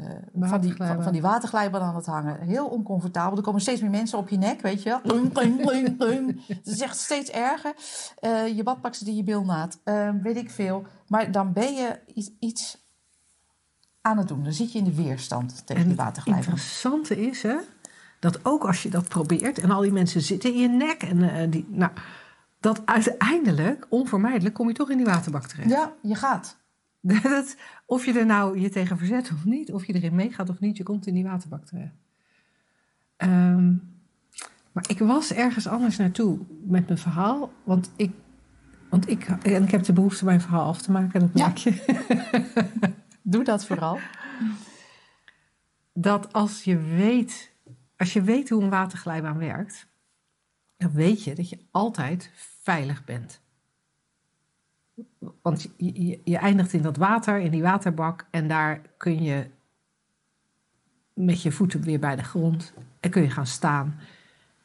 [0.41, 2.41] van die, van, die waterglijbaan aan het hangen.
[2.41, 3.37] Heel oncomfortabel.
[3.37, 5.01] Er komen steeds meer mensen op je nek, weet je wel.
[6.47, 7.75] Het is echt steeds erger.
[8.19, 9.79] Eh, je badpak zit in je bilnaad.
[9.85, 10.85] Eh, weet ik veel.
[11.09, 12.79] Maar dan ben je iets, iets
[14.01, 14.45] aan het doen.
[14.45, 16.45] Dan zit je in de weerstand tegen En die het waterglijbaan.
[16.45, 17.57] interessante is hè,
[18.21, 21.51] dat ook als je dat probeert en al die mensen zitten in je nek en
[21.51, 21.91] die, nou,
[22.63, 25.71] dat uiteindelijk, onvermijdelijk, kom je toch in die waterbak terecht.
[25.71, 26.61] Ja, je gaat.
[27.23, 30.61] Dat, of je er nou je tegen verzet of niet, of je erin meegaat of
[30.61, 31.95] niet, je komt in die waterbak terecht.
[33.17, 33.75] Ehm,
[34.73, 38.11] maar ik was ergens anders naartoe met mijn verhaal, want ik,
[38.89, 41.47] want ik, en ik heb de behoefte mijn verhaal af te maken, dat Ja.
[41.47, 42.01] merk je.
[43.23, 43.99] Doe dat vooral.
[45.93, 47.51] dat als je weet,
[47.97, 49.87] als je weet hoe een waterglijbaan werkt,
[50.77, 52.31] dan weet je dat je altijd
[52.63, 53.41] veilig bent.
[55.43, 59.47] Want je, je, eindigt in dat water, in die waterbak, en daar kun je
[61.15, 63.99] met je voeten weer bij de grond en kun je gaan staan.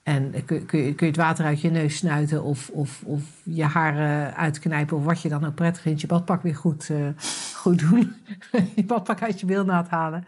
[0.03, 3.41] En kun, kun, je, kun je het water uit je neus snuiten of, of, of
[3.43, 6.01] je haren uitknijpen of wat je dan ook prettig vindt.
[6.01, 7.07] Je badpak weer goed, eh,
[7.55, 8.15] goed doen.
[8.75, 10.27] je badpak uit je bilnaad halen.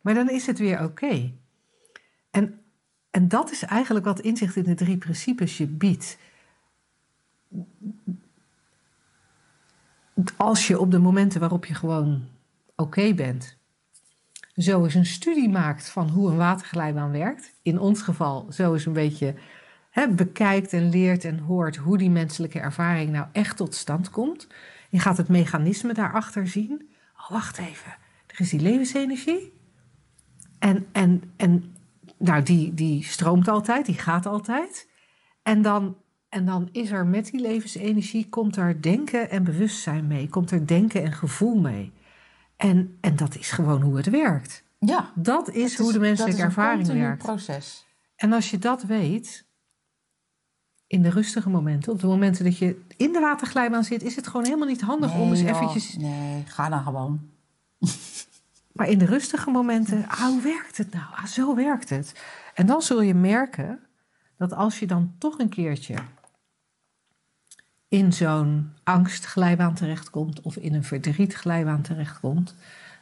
[0.00, 1.32] Maar dan is het weer oké.
[2.30, 2.60] En,
[3.10, 6.18] en dat is eigenlijk wat inzicht in de drie principes je biedt.
[10.36, 12.28] Als je op de momenten waarop je gewoon
[12.76, 13.56] oké bent,
[14.54, 17.54] zo eens een studie maakt van hoe een waterglijbaan werkt.
[17.62, 19.34] In ons geval zo eens een beetje
[20.16, 24.46] bekijkt en leert en hoort hoe die menselijke ervaring nou echt tot stand komt.
[24.90, 26.88] Je gaat het mechanisme daarachter zien.
[27.16, 27.96] Oh, wacht even.
[28.26, 29.52] Er is die levensenergie.
[30.58, 31.74] En, en, en
[32.18, 34.88] nou, die, die stroomt altijd, die gaat altijd.
[35.42, 35.96] En dan,
[36.34, 40.28] en dan is er met die levensenergie, komt er denken en bewustzijn mee.
[40.28, 41.92] Komt er denken en gevoel mee.
[42.56, 44.64] En, en dat is gewoon hoe het werkt.
[44.78, 45.12] Ja.
[45.14, 47.22] Dat is hoe de menselijke dat is een ervaring werkt.
[47.22, 47.86] proces.
[48.16, 49.44] En als je dat weet,
[50.86, 54.26] in de rustige momenten, op de momenten dat je in de waterglijbaan zit, is het
[54.26, 55.96] gewoon helemaal niet handig om eens joh, eventjes...
[55.96, 57.20] Nee, ga dan gewoon.
[58.72, 61.04] Maar in de rustige momenten, ah, hoe werkt het nou?
[61.14, 62.22] Ah, zo werkt het.
[62.54, 63.80] En dan zul je merken
[64.36, 65.94] dat als je dan toch een keertje
[67.94, 72.54] in zo'n angstglijbaan terechtkomt of in een verdrietglijbaan terechtkomt,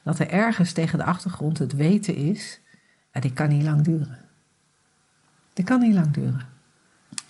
[0.02, 2.61] dat er ergens tegen de achtergrond het weten is,
[3.12, 4.18] ja, dit kan niet lang duren.
[5.52, 6.46] Dit kan niet lang duren.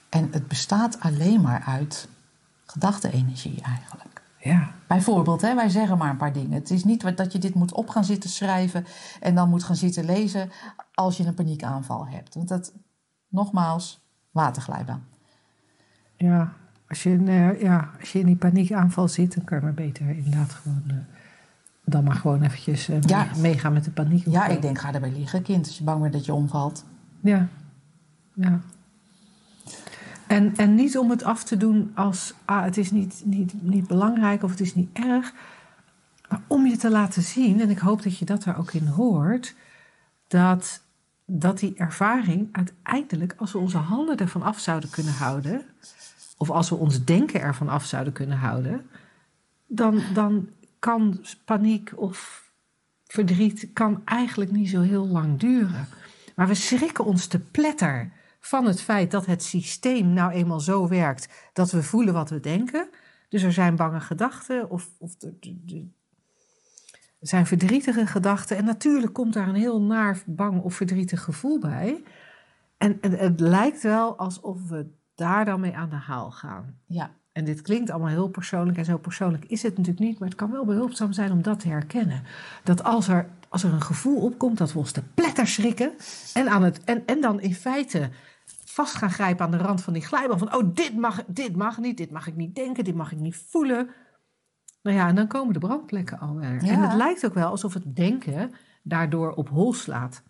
[0.08, 2.08] En het bestaat alleen maar uit
[2.66, 4.22] gedachte-energie eigenlijk.
[4.38, 4.70] Ja.
[4.86, 6.52] Bijvoorbeeld, hè, wij zeggen maar een paar dingen.
[6.52, 8.86] Het is niet wat- dat je dit moet op gaan zitten schrijven
[9.20, 10.50] en dan moet gaan zitten lezen
[10.94, 12.34] als je een paniekaanval hebt.
[12.34, 12.72] Want dat,
[13.28, 15.06] nogmaals, waterglijbaan.
[16.16, 16.52] Ja,
[16.92, 19.74] als je, in, eh, ja, als je in die paniekaanval zit, dan kan je maar
[19.74, 20.82] beter inderdaad gewoon.
[20.86, 20.94] eh,
[21.84, 23.26] dan maar gewoon eventjes eh, Ja.
[23.38, 24.26] meegaan met de paniek.
[24.26, 26.84] Ja, ik denk, ga erbij liggen, kind, als je bang bent dat je omvalt.
[27.20, 27.48] Ja,
[28.34, 28.60] ja.
[30.26, 33.86] En, en niet om het af te doen als ah, het is niet, niet, niet
[33.86, 35.32] belangrijk of het is niet erg.
[36.28, 38.86] Maar om je te laten zien, en ik hoop dat je dat er ook in
[38.86, 39.54] hoort,
[40.28, 40.82] dat,
[41.26, 45.62] dat die ervaring uiteindelijk, als we onze handen ervan af zouden kunnen houden,
[46.42, 48.86] of als we ons denken ervan af zouden kunnen houden,
[49.66, 52.44] dan, dan kan paniek of
[53.06, 55.88] verdriet kan eigenlijk niet zo heel lang duren.
[56.36, 60.88] Maar we schrikken ons te pletter van het feit dat het systeem nou eenmaal zo
[60.88, 62.88] werkt dat we voelen wat we denken.
[63.28, 65.86] Dus er zijn bange gedachten of, of de, de,
[67.20, 68.56] er zijn verdrietige gedachten.
[68.56, 72.02] En natuurlijk komt daar een heel naar bang of verdrietig gevoel bij.
[72.76, 76.78] En het lijkt wel alsof we daar dan mee aan de haal gaan.
[76.86, 77.10] Ja.
[77.32, 80.36] En dit klinkt allemaal heel persoonlijk en zo persoonlijk is het natuurlijk niet, maar het
[80.36, 82.22] kan wel behulpzaam zijn om dat te herkennen.
[82.64, 85.92] Dat als er, als er een gevoel opkomt, dat we ons te pletter schrikken
[86.34, 88.10] en, aan het, en, en dan in feite
[88.64, 90.38] vast gaan grijpen aan de rand van die glijbaan.
[90.38, 93.20] Van, oh, dit mag, dit mag niet, dit mag ik niet denken, dit mag ik
[93.20, 93.90] niet voelen.
[94.82, 96.64] Nou ja, en dan komen de brandplekken alweer.
[96.64, 96.72] Ja.
[96.72, 100.22] En het lijkt ook wel alsof het denken daardoor op hol slaat.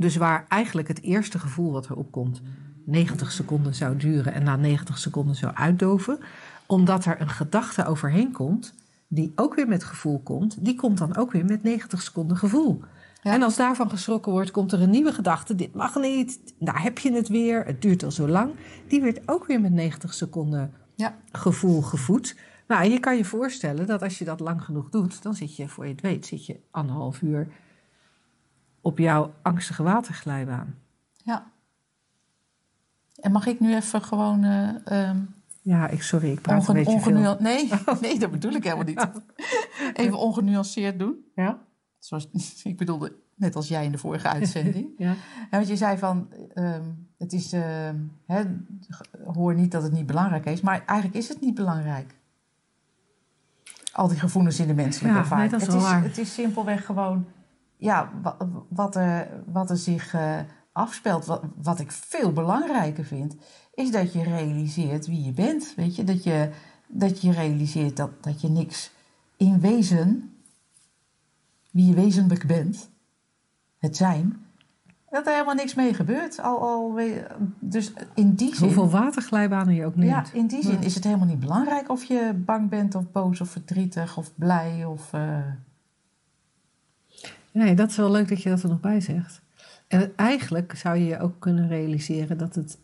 [0.00, 2.42] Dus waar eigenlijk het eerste gevoel wat er opkomt
[2.84, 6.18] 90 seconden zou duren en na 90 seconden zou uitdoven,
[6.66, 8.74] omdat er een gedachte overheen komt,
[9.08, 12.80] die ook weer met gevoel komt, die komt dan ook weer met 90 seconden gevoel.
[13.22, 13.32] Ja.
[13.32, 16.98] En als daarvan geschrokken wordt, komt er een nieuwe gedachte: dit mag niet, daar heb
[16.98, 18.50] je het weer, het duurt al zo lang.
[18.88, 21.14] Die wordt ook weer met 90 seconden Ja.
[21.32, 22.36] gevoel gevoed.
[22.68, 25.68] Nou, je kan je voorstellen dat als je dat lang genoeg doet, dan zit je,
[25.68, 27.48] voor je het weet, zit je anderhalf uur
[28.80, 30.74] op jouw angstige waterglijbaan.
[31.24, 31.46] ja.
[33.20, 34.68] En mag ik nu even gewoon eh,
[35.08, 35.16] ehm,
[35.62, 37.36] Ja, ik, sorry, ik praat onge- een beetje veel.
[37.40, 39.08] Nee, nee, dat bedoel ik helemaal niet.
[39.94, 41.24] Even ongenuanceerd doen.
[41.34, 41.58] Ja?
[41.98, 42.28] Zoals,
[42.62, 44.88] ik bedoelde, net als jij in de vorige uitzending.
[44.96, 45.10] Ja.
[45.10, 45.16] Ja,
[45.50, 46.82] want je zei van, ehm,
[47.18, 48.42] het is, ehm, hè,
[49.24, 52.14] hoor niet dat het niet belangrijk is, maar eigenlijk is het niet belangrijk.
[53.92, 55.50] Al die gevoelens in de menselijke Ja, ervaring.
[55.50, 56.02] nee, dat is het, is, waar.
[56.02, 57.26] het is simpelweg gewoon,
[57.80, 58.36] ja, wa-
[58.68, 60.38] wat er, wat er zich eh,
[60.72, 61.24] afspeelt.
[61.26, 63.36] Wat, wat ik veel belangrijker vind,
[63.74, 65.72] is dat je realiseert wie je bent.
[65.76, 66.50] Weet je, dat je,
[66.88, 68.90] dat je realiseert dat, dat je niks
[69.36, 70.34] in wezen,
[71.70, 72.90] wie je wezenlijk bent,
[73.78, 74.44] het zijn,
[75.10, 76.40] dat er helemaal niks mee gebeurt.
[76.40, 76.98] Al, al,
[77.60, 80.10] dus in die zin, Hoeveel waterglijbanen je ook neemt.
[80.28, 83.40] ja, in die zin is het helemaal niet belangrijk of je bang bent of boos
[83.40, 85.12] of verdrietig of blij of.
[85.12, 85.38] eh,
[87.52, 89.40] Nee, dat is wel leuk dat je dat er nog bij zegt.
[89.88, 92.78] En eigenlijk zou je je ook kunnen realiseren dat het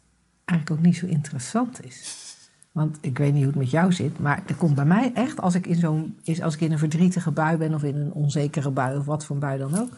[0.45, 2.25] eigenlijk ook niet zo interessant is.
[2.73, 5.41] Want ik weet niet hoe het met jou zit, maar er komt bij mij echt,
[5.41, 8.13] als ik in, zo'n, is- als ik in een verdrietige bui ben of in een
[8.13, 9.91] onzekere bui of wat voor bui dan ook,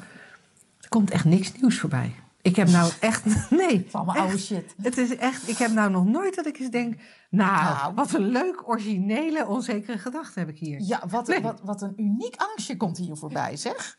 [0.80, 2.14] er komt echt niks nieuws voorbij.
[2.42, 4.74] Ik heb nou echt, nee, van mijn oude shit.
[4.82, 7.00] Het is echt, ik heb nou nog nooit dat ik eens denk,
[7.30, 7.94] nou, Nou.
[7.94, 10.80] wat een leuk, originele, onzekere gedachte heb ik hier.
[10.80, 11.40] Ja, wat, Nee.
[11.40, 13.98] wat, wat een uniek angstje komt hier voorbij, zeg.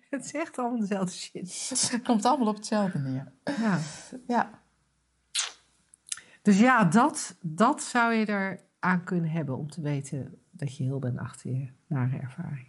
[0.10, 1.68] Het is echt allemaal dezelfde shit.
[1.90, 3.32] Het komt allemaal op hetzelfde neer.
[3.44, 3.78] Ja.
[4.26, 4.50] Ja,
[6.42, 10.84] Dus ja, dat, dat zou je er aan kunnen hebben om te weten dat je
[10.84, 12.68] heel bent achter je nare ervaring.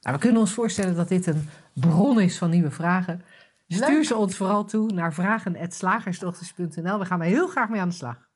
[0.00, 3.22] Nou, we kunnen ons voorstellen dat dit een bron is van nieuwe vragen.
[3.68, 6.98] Stuur ze ons vooral toe naar vragen.slagersdochters.nl.
[6.98, 8.28] We gaan er heel graag mee aan de slag.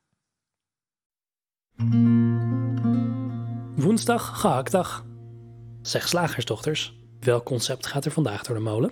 [3.75, 5.05] Woensdag, gehaktdag.
[5.81, 8.91] Zeg slagersdochters, welk concept gaat er vandaag door de molen?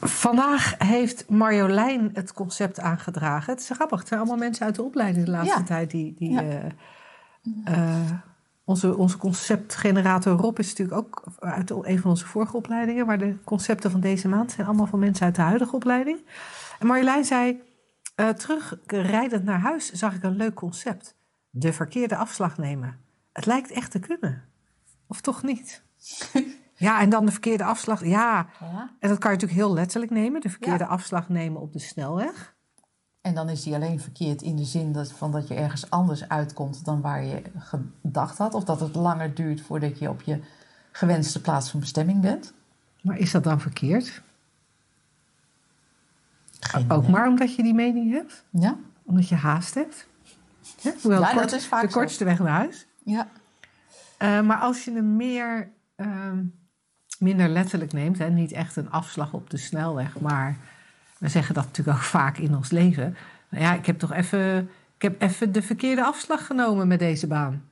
[0.00, 3.52] Vandaag heeft Marjolein het concept aangedragen.
[3.52, 5.64] Het is grappig, het zijn allemaal mensen uit de opleiding de laatste Ja.
[5.64, 6.14] tijd die.
[6.18, 6.42] die Ja.
[6.42, 6.66] eh,
[7.64, 8.10] eh,
[8.64, 13.06] onze, onze conceptgenerator Rob is natuurlijk ook uit een van onze vorige opleidingen.
[13.06, 16.18] Maar de concepten van deze maand zijn allemaal van mensen uit de huidige opleiding.
[16.78, 17.62] En Marjolein zei:
[18.14, 21.14] eh Terugrijdend naar huis zag ik een leuk concept.
[21.50, 22.98] De verkeerde afslag nemen.
[23.32, 24.42] Het lijkt echt te kunnen.
[25.06, 25.82] Of toch niet?
[26.78, 28.04] ja, en dan de verkeerde afslag.
[28.04, 28.90] Ja, ja.
[29.00, 30.40] en dat kan je natuurlijk heel letterlijk nemen.
[30.40, 30.90] De verkeerde Ja.
[30.90, 32.56] afslag nemen op de snelweg.
[33.20, 36.28] En dan is die alleen verkeerd in de zin dat, van dat je ergens anders
[36.28, 38.54] uitkomt dan waar je gedacht had.
[38.54, 40.40] Of dat het langer duurt voordat je op je
[40.92, 42.52] gewenste plaats van bestemming bent.
[43.02, 44.22] Maar is dat dan verkeerd?
[46.60, 47.10] Geen Ook idee.
[47.12, 48.44] maar omdat je die mening hebt?
[48.50, 50.06] Ja, Omdat je haast hebt?
[50.80, 51.98] Ja, hoewel Ja, de, dat kort- is vaak de zo.
[51.98, 52.86] kortste weg naar huis.
[53.02, 53.28] ja.
[54.18, 56.44] Eh, maar als je hem meer, ehm,
[57.18, 58.20] minder letterlijk neemt...
[58.20, 60.20] en niet echt een afslag op de snelweg...
[60.20, 60.56] maar
[61.18, 63.16] we zeggen dat natuurlijk ook vaak in ons leven...
[63.48, 67.26] Nou ja, ik heb toch even, ik heb even de verkeerde afslag genomen met deze
[67.26, 67.62] baan.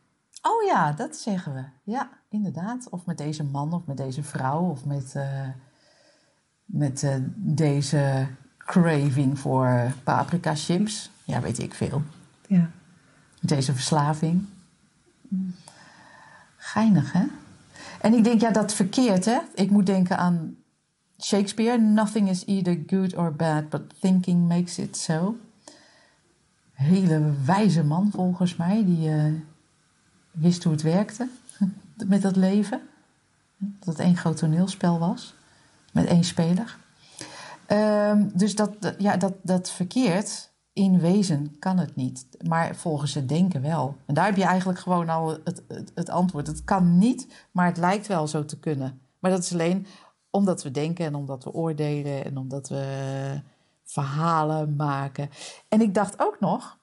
[0.43, 1.65] Oh ja, dat zeggen we.
[1.93, 2.89] Ja, inderdaad.
[2.91, 5.49] Of met deze man of met deze vrouw of met, eh,
[6.65, 8.27] met eh, deze
[8.59, 11.11] craving voor paprika chips.
[11.25, 12.03] Ja, weet ik veel.
[12.49, 12.71] Ja.
[13.41, 14.47] Deze verslaving.
[16.57, 17.25] Geinig, hè?
[18.01, 19.39] En ik denk, ja, dat verkeerd, hè?
[19.55, 20.57] Ik moet denken aan
[21.23, 21.79] Shakespeare.
[21.79, 25.37] Nothing is either good or bad, but thinking makes it so.
[26.73, 28.85] Hele wijze man, volgens mij.
[28.85, 29.33] Die eh,
[30.31, 31.29] wist hoe het werkte
[32.07, 32.81] met dat leven.
[33.57, 35.35] Dat het één groot toneelspel was.
[35.93, 36.77] Met één speler.
[37.67, 42.27] Ehm, dus dat, ja, dat, dat verkeerd in wezen kan het niet.
[42.49, 43.97] Maar volgens het denken wel.
[44.07, 45.63] En daar heb je eigenlijk gewoon al het,
[45.95, 46.47] het, antwoord.
[46.47, 49.01] Het kan niet, maar het lijkt wel zo te kunnen.
[49.19, 49.87] Maar dat is alleen
[50.31, 53.41] omdat we denken en omdat we oordelen en omdat we
[53.85, 55.31] verhalen maken.
[55.69, 56.79] En ik dacht ook nog,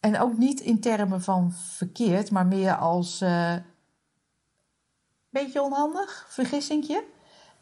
[0.00, 3.54] en ook niet in termen van verkeerd, maar meer als uh,
[5.30, 7.04] beetje onhandig, vergissingje,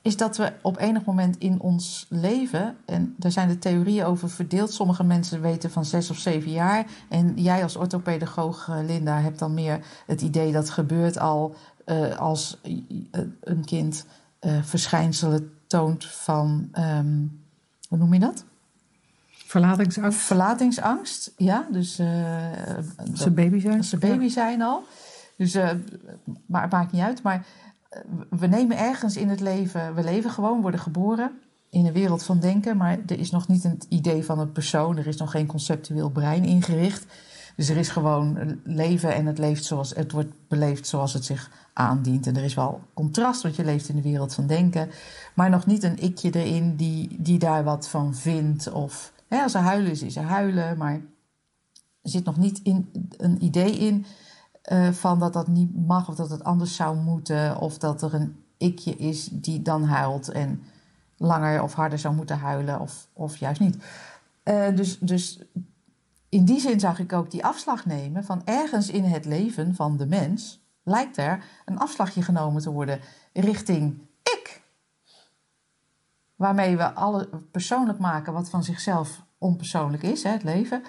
[0.04, 4.30] is dat we op enig moment in ons leven, en daar zijn de theorieën over
[4.30, 9.20] verdeeld, sommige mensen weten van zes of zeven jaar, en jij als orthopedagoog, eh, Linda,
[9.20, 11.54] hebt dan meer het idee dat gebeurt al
[11.86, 12.60] uh, als
[13.40, 14.06] een kind
[14.40, 17.40] uh, verschijnselen toont van, um,
[17.88, 18.44] hoe noem je dat?
[19.28, 20.18] Verlatingsangst.
[20.18, 21.66] Verlatingsangst, ja.
[21.70, 22.06] Dus, uh,
[23.14, 23.84] ze baby zijn.
[23.84, 24.84] Ze baby zijn al.
[25.36, 25.54] Dus,
[26.46, 27.22] maar het maakt niet uit.
[27.22, 27.46] Maar
[28.30, 31.30] we nemen ergens in het leven, we leven gewoon, worden geboren
[31.70, 34.96] in een wereld van denken, maar er is nog niet een idee van een persoon,
[34.96, 37.06] er is nog geen conceptueel brein ingericht.
[37.56, 41.50] Dus er is gewoon leven en het leeft zoals het wordt beleefd zoals het zich
[41.72, 42.26] aandient.
[42.26, 44.90] En er is wel contrast, want je leeft in de wereld van denken,
[45.34, 48.72] maar nog niet een ikje erin die, die daar wat van vindt.
[48.72, 51.00] Of hè, als er huilen is, er huilen, maar
[52.02, 54.06] er zit nog niet in, een idee in
[54.72, 58.14] uh, van dat dat niet mag of dat het anders zou moeten, of dat er
[58.14, 60.62] een ikje is die dan huilt en
[61.16, 63.76] langer of harder zou moeten huilen, of, of juist niet.
[64.44, 65.40] Uh, dus, dus
[66.28, 69.96] in die zin zag ik ook die afslag nemen van ergens in het leven van
[69.96, 73.00] de mens lijkt er een afslagje genomen te worden
[73.32, 74.62] richting ik.
[76.36, 80.82] Waarmee we alle persoonlijk maken wat van zichzelf onpersoonlijk is, hè, het leven.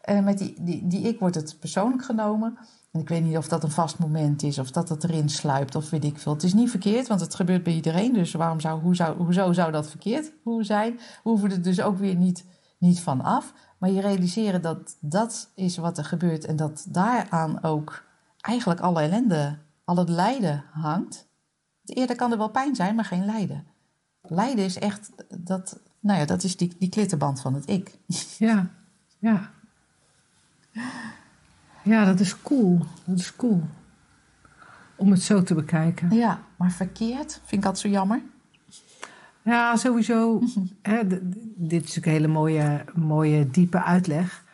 [0.00, 2.58] En met die, die, die ik wordt het persoonlijk genomen.
[2.94, 5.74] En ik weet niet of dat een vast moment is, of dat het erin sluipt,
[5.74, 6.32] of weet ik veel.
[6.32, 8.12] Het is niet verkeerd, want het gebeurt bij iedereen.
[8.12, 10.96] Dus waarom zou, hoe zou, hoezo zou dat verkeerd zijn?
[10.96, 12.44] We hoeven er dus ook weer niet,
[12.78, 13.52] niet van af.
[13.78, 18.04] Maar je realiseren dat dat is wat er gebeurt en dat daaraan ook
[18.40, 21.26] eigenlijk alle ellende, al het lijden hangt.
[21.84, 23.66] Eerder kan er wel pijn zijn, maar geen lijden.
[24.22, 27.98] Lijden is echt, dat, nou ja, dat is die, die klittenband van het ik.
[28.38, 28.70] Ja,
[29.18, 29.50] ja.
[31.84, 32.78] Ja, dat is cool.
[33.04, 33.62] Dat is cool.
[34.96, 36.10] Om het zo te bekijken.
[36.10, 38.22] Ja, maar verkeerd vind ik altijd zo jammer.
[39.42, 40.42] Ja, sowieso.
[40.82, 41.02] hè,
[41.56, 44.44] dit is een hele mooie, mooie, diepe uitleg.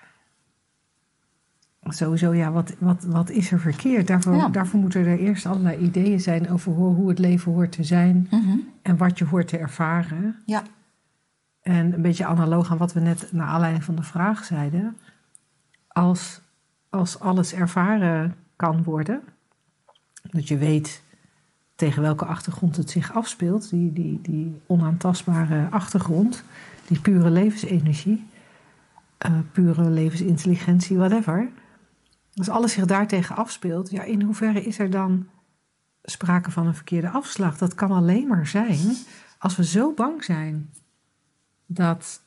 [1.83, 4.07] Sowieso, ja, wat, wat, wat is er verkeerd?
[4.07, 8.27] Daarvoor, daarvoor moeten er eerst allerlei ideeën zijn over hoe, het leven hoort te zijn
[8.31, 8.57] mhm.
[8.83, 10.37] en wat je hoort te ervaren.
[10.47, 10.63] Ja.
[11.63, 14.97] En een beetje analoog aan wat we net naar aanleiding van de vraag zeiden.
[15.89, 16.41] Als,
[16.91, 19.23] als alles ervaren kan worden,
[20.23, 21.03] dat je weet
[21.75, 26.45] tegen welke achtergrond het zich afspeelt, die, die, die onaantastbare achtergrond,
[26.87, 28.27] die pure levensenergie,
[29.27, 31.49] uh, pure levensintelligentie, whatever.
[32.35, 35.27] Als alles zich daartegen afspeelt, ja, in hoeverre is er dan
[36.03, 37.59] sprake van een verkeerde afslag?
[37.59, 38.97] Dat kan alleen maar zijn
[39.41, 40.71] als we zo bang zijn
[41.67, 42.23] dat,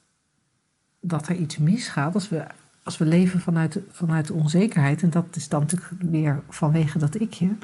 [0.99, 2.47] dat er iets misgaat, als we,
[2.83, 7.15] als we leven vanuit, vanuit de onzekerheid, en dat is dan natuurlijk weer vanwege dat
[7.15, 7.55] ikje.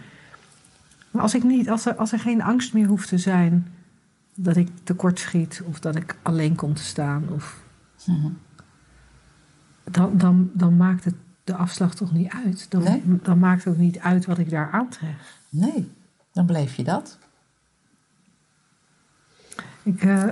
[1.12, 3.68] Maar als, ik niet, als, er, als er geen angst meer hoeft te zijn
[4.36, 7.64] dat ik tekort schiet of dat ik alleen kom te staan, of,
[8.06, 8.28] mhm.
[9.84, 12.72] dan, dan, dan maakt het de afslag toch niet uit.
[12.72, 15.40] Dan, dan maakt het ook niet uit wat ik daar aantref.
[15.50, 15.92] Nee,
[16.34, 17.18] dan bleef je dat.
[19.84, 20.24] Ik, uh,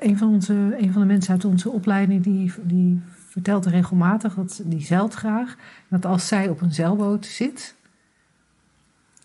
[0.00, 3.02] een, van onze, een van de mensen uit onze opleiding die, die
[3.36, 5.56] vertelt regelmatig dat die zeilt graag.
[5.88, 7.74] Dat als zij op een zeilboot zit,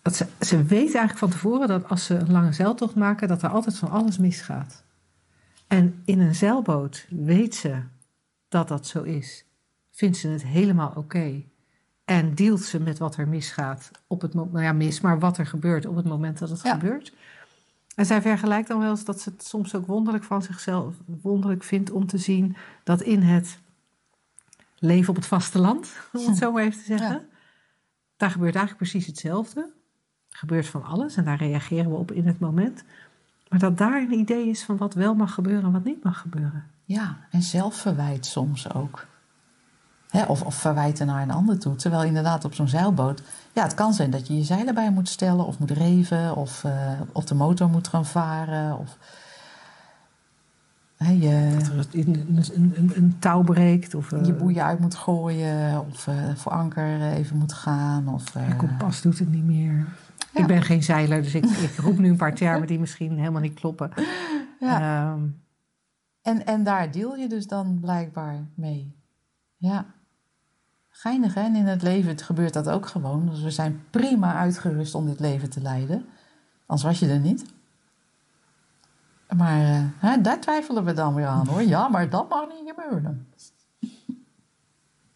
[0.02, 3.42] dat ze, ze weet eigenlijk van tevoren dat als ze een lange zeiltocht maken, dat
[3.42, 4.82] er altijd van alles misgaat.
[5.66, 7.82] En in een zeilboot weet ze
[8.48, 9.44] dat dat zo is.
[9.90, 11.42] Vindt ze het helemaal oké.
[12.04, 15.38] En deelt ze met wat er misgaat op het moment, nou ja, mis, maar wat
[15.38, 17.12] er gebeurt op het moment dat het gebeurt.
[17.94, 21.62] En zij vergelijkt dan wel eens dat ze het soms ook wonderlijk van zichzelf wonderlijk
[21.62, 23.60] vindt om te zien dat in het
[24.82, 27.28] leven op het vasteland, om het zo maar even te zeggen,
[28.16, 29.60] daar gebeurt eigenlijk precies hetzelfde.
[30.30, 32.84] Er gebeurt van alles en daar reageren we op in het moment.
[33.48, 36.18] Maar dat daar een idee is van wat wel mag gebeuren en wat niet mag
[36.18, 36.64] gebeuren.
[36.84, 39.06] Ja, en zelfverwijt soms ook.
[40.28, 41.74] of, of verwijten naar een ander toe.
[41.74, 43.22] Terwijl inderdaad op zo'n zeilboot...
[43.52, 45.46] Ja, het kan zijn dat je je zeilen bij moet stellen...
[45.46, 48.78] of moet reven, of, uh, of de motor moet gaan varen...
[48.78, 48.98] Of,
[51.02, 53.94] He, je, dat er een, een, een, touw breekt.
[53.94, 55.86] Of, je boeien uit moet gooien.
[55.90, 58.08] Of uh, voor anker even moet gaan.
[58.08, 59.86] Of, uh, kompas doet het niet meer.
[60.32, 63.40] Ik ben geen zeiler, dus ik, ik roep nu een paar termen die misschien helemaal
[63.40, 63.90] niet kloppen.
[64.60, 65.12] Ja.
[65.12, 65.40] Um,
[66.22, 68.96] En, en daar deel je dus dan blijkbaar mee.
[69.56, 69.86] Ja.
[70.88, 71.40] Geinig, hè?
[71.40, 73.26] En in het leven gebeurt dat ook gewoon.
[73.28, 76.04] Dus we zijn prima uitgerust om dit leven te leiden.
[76.66, 77.44] Anders was je er niet.
[79.36, 81.62] Maar uh, hè, daar twijfelen we dan weer aan, hoor.
[81.62, 83.26] Ja, maar dat mag niet gebeuren.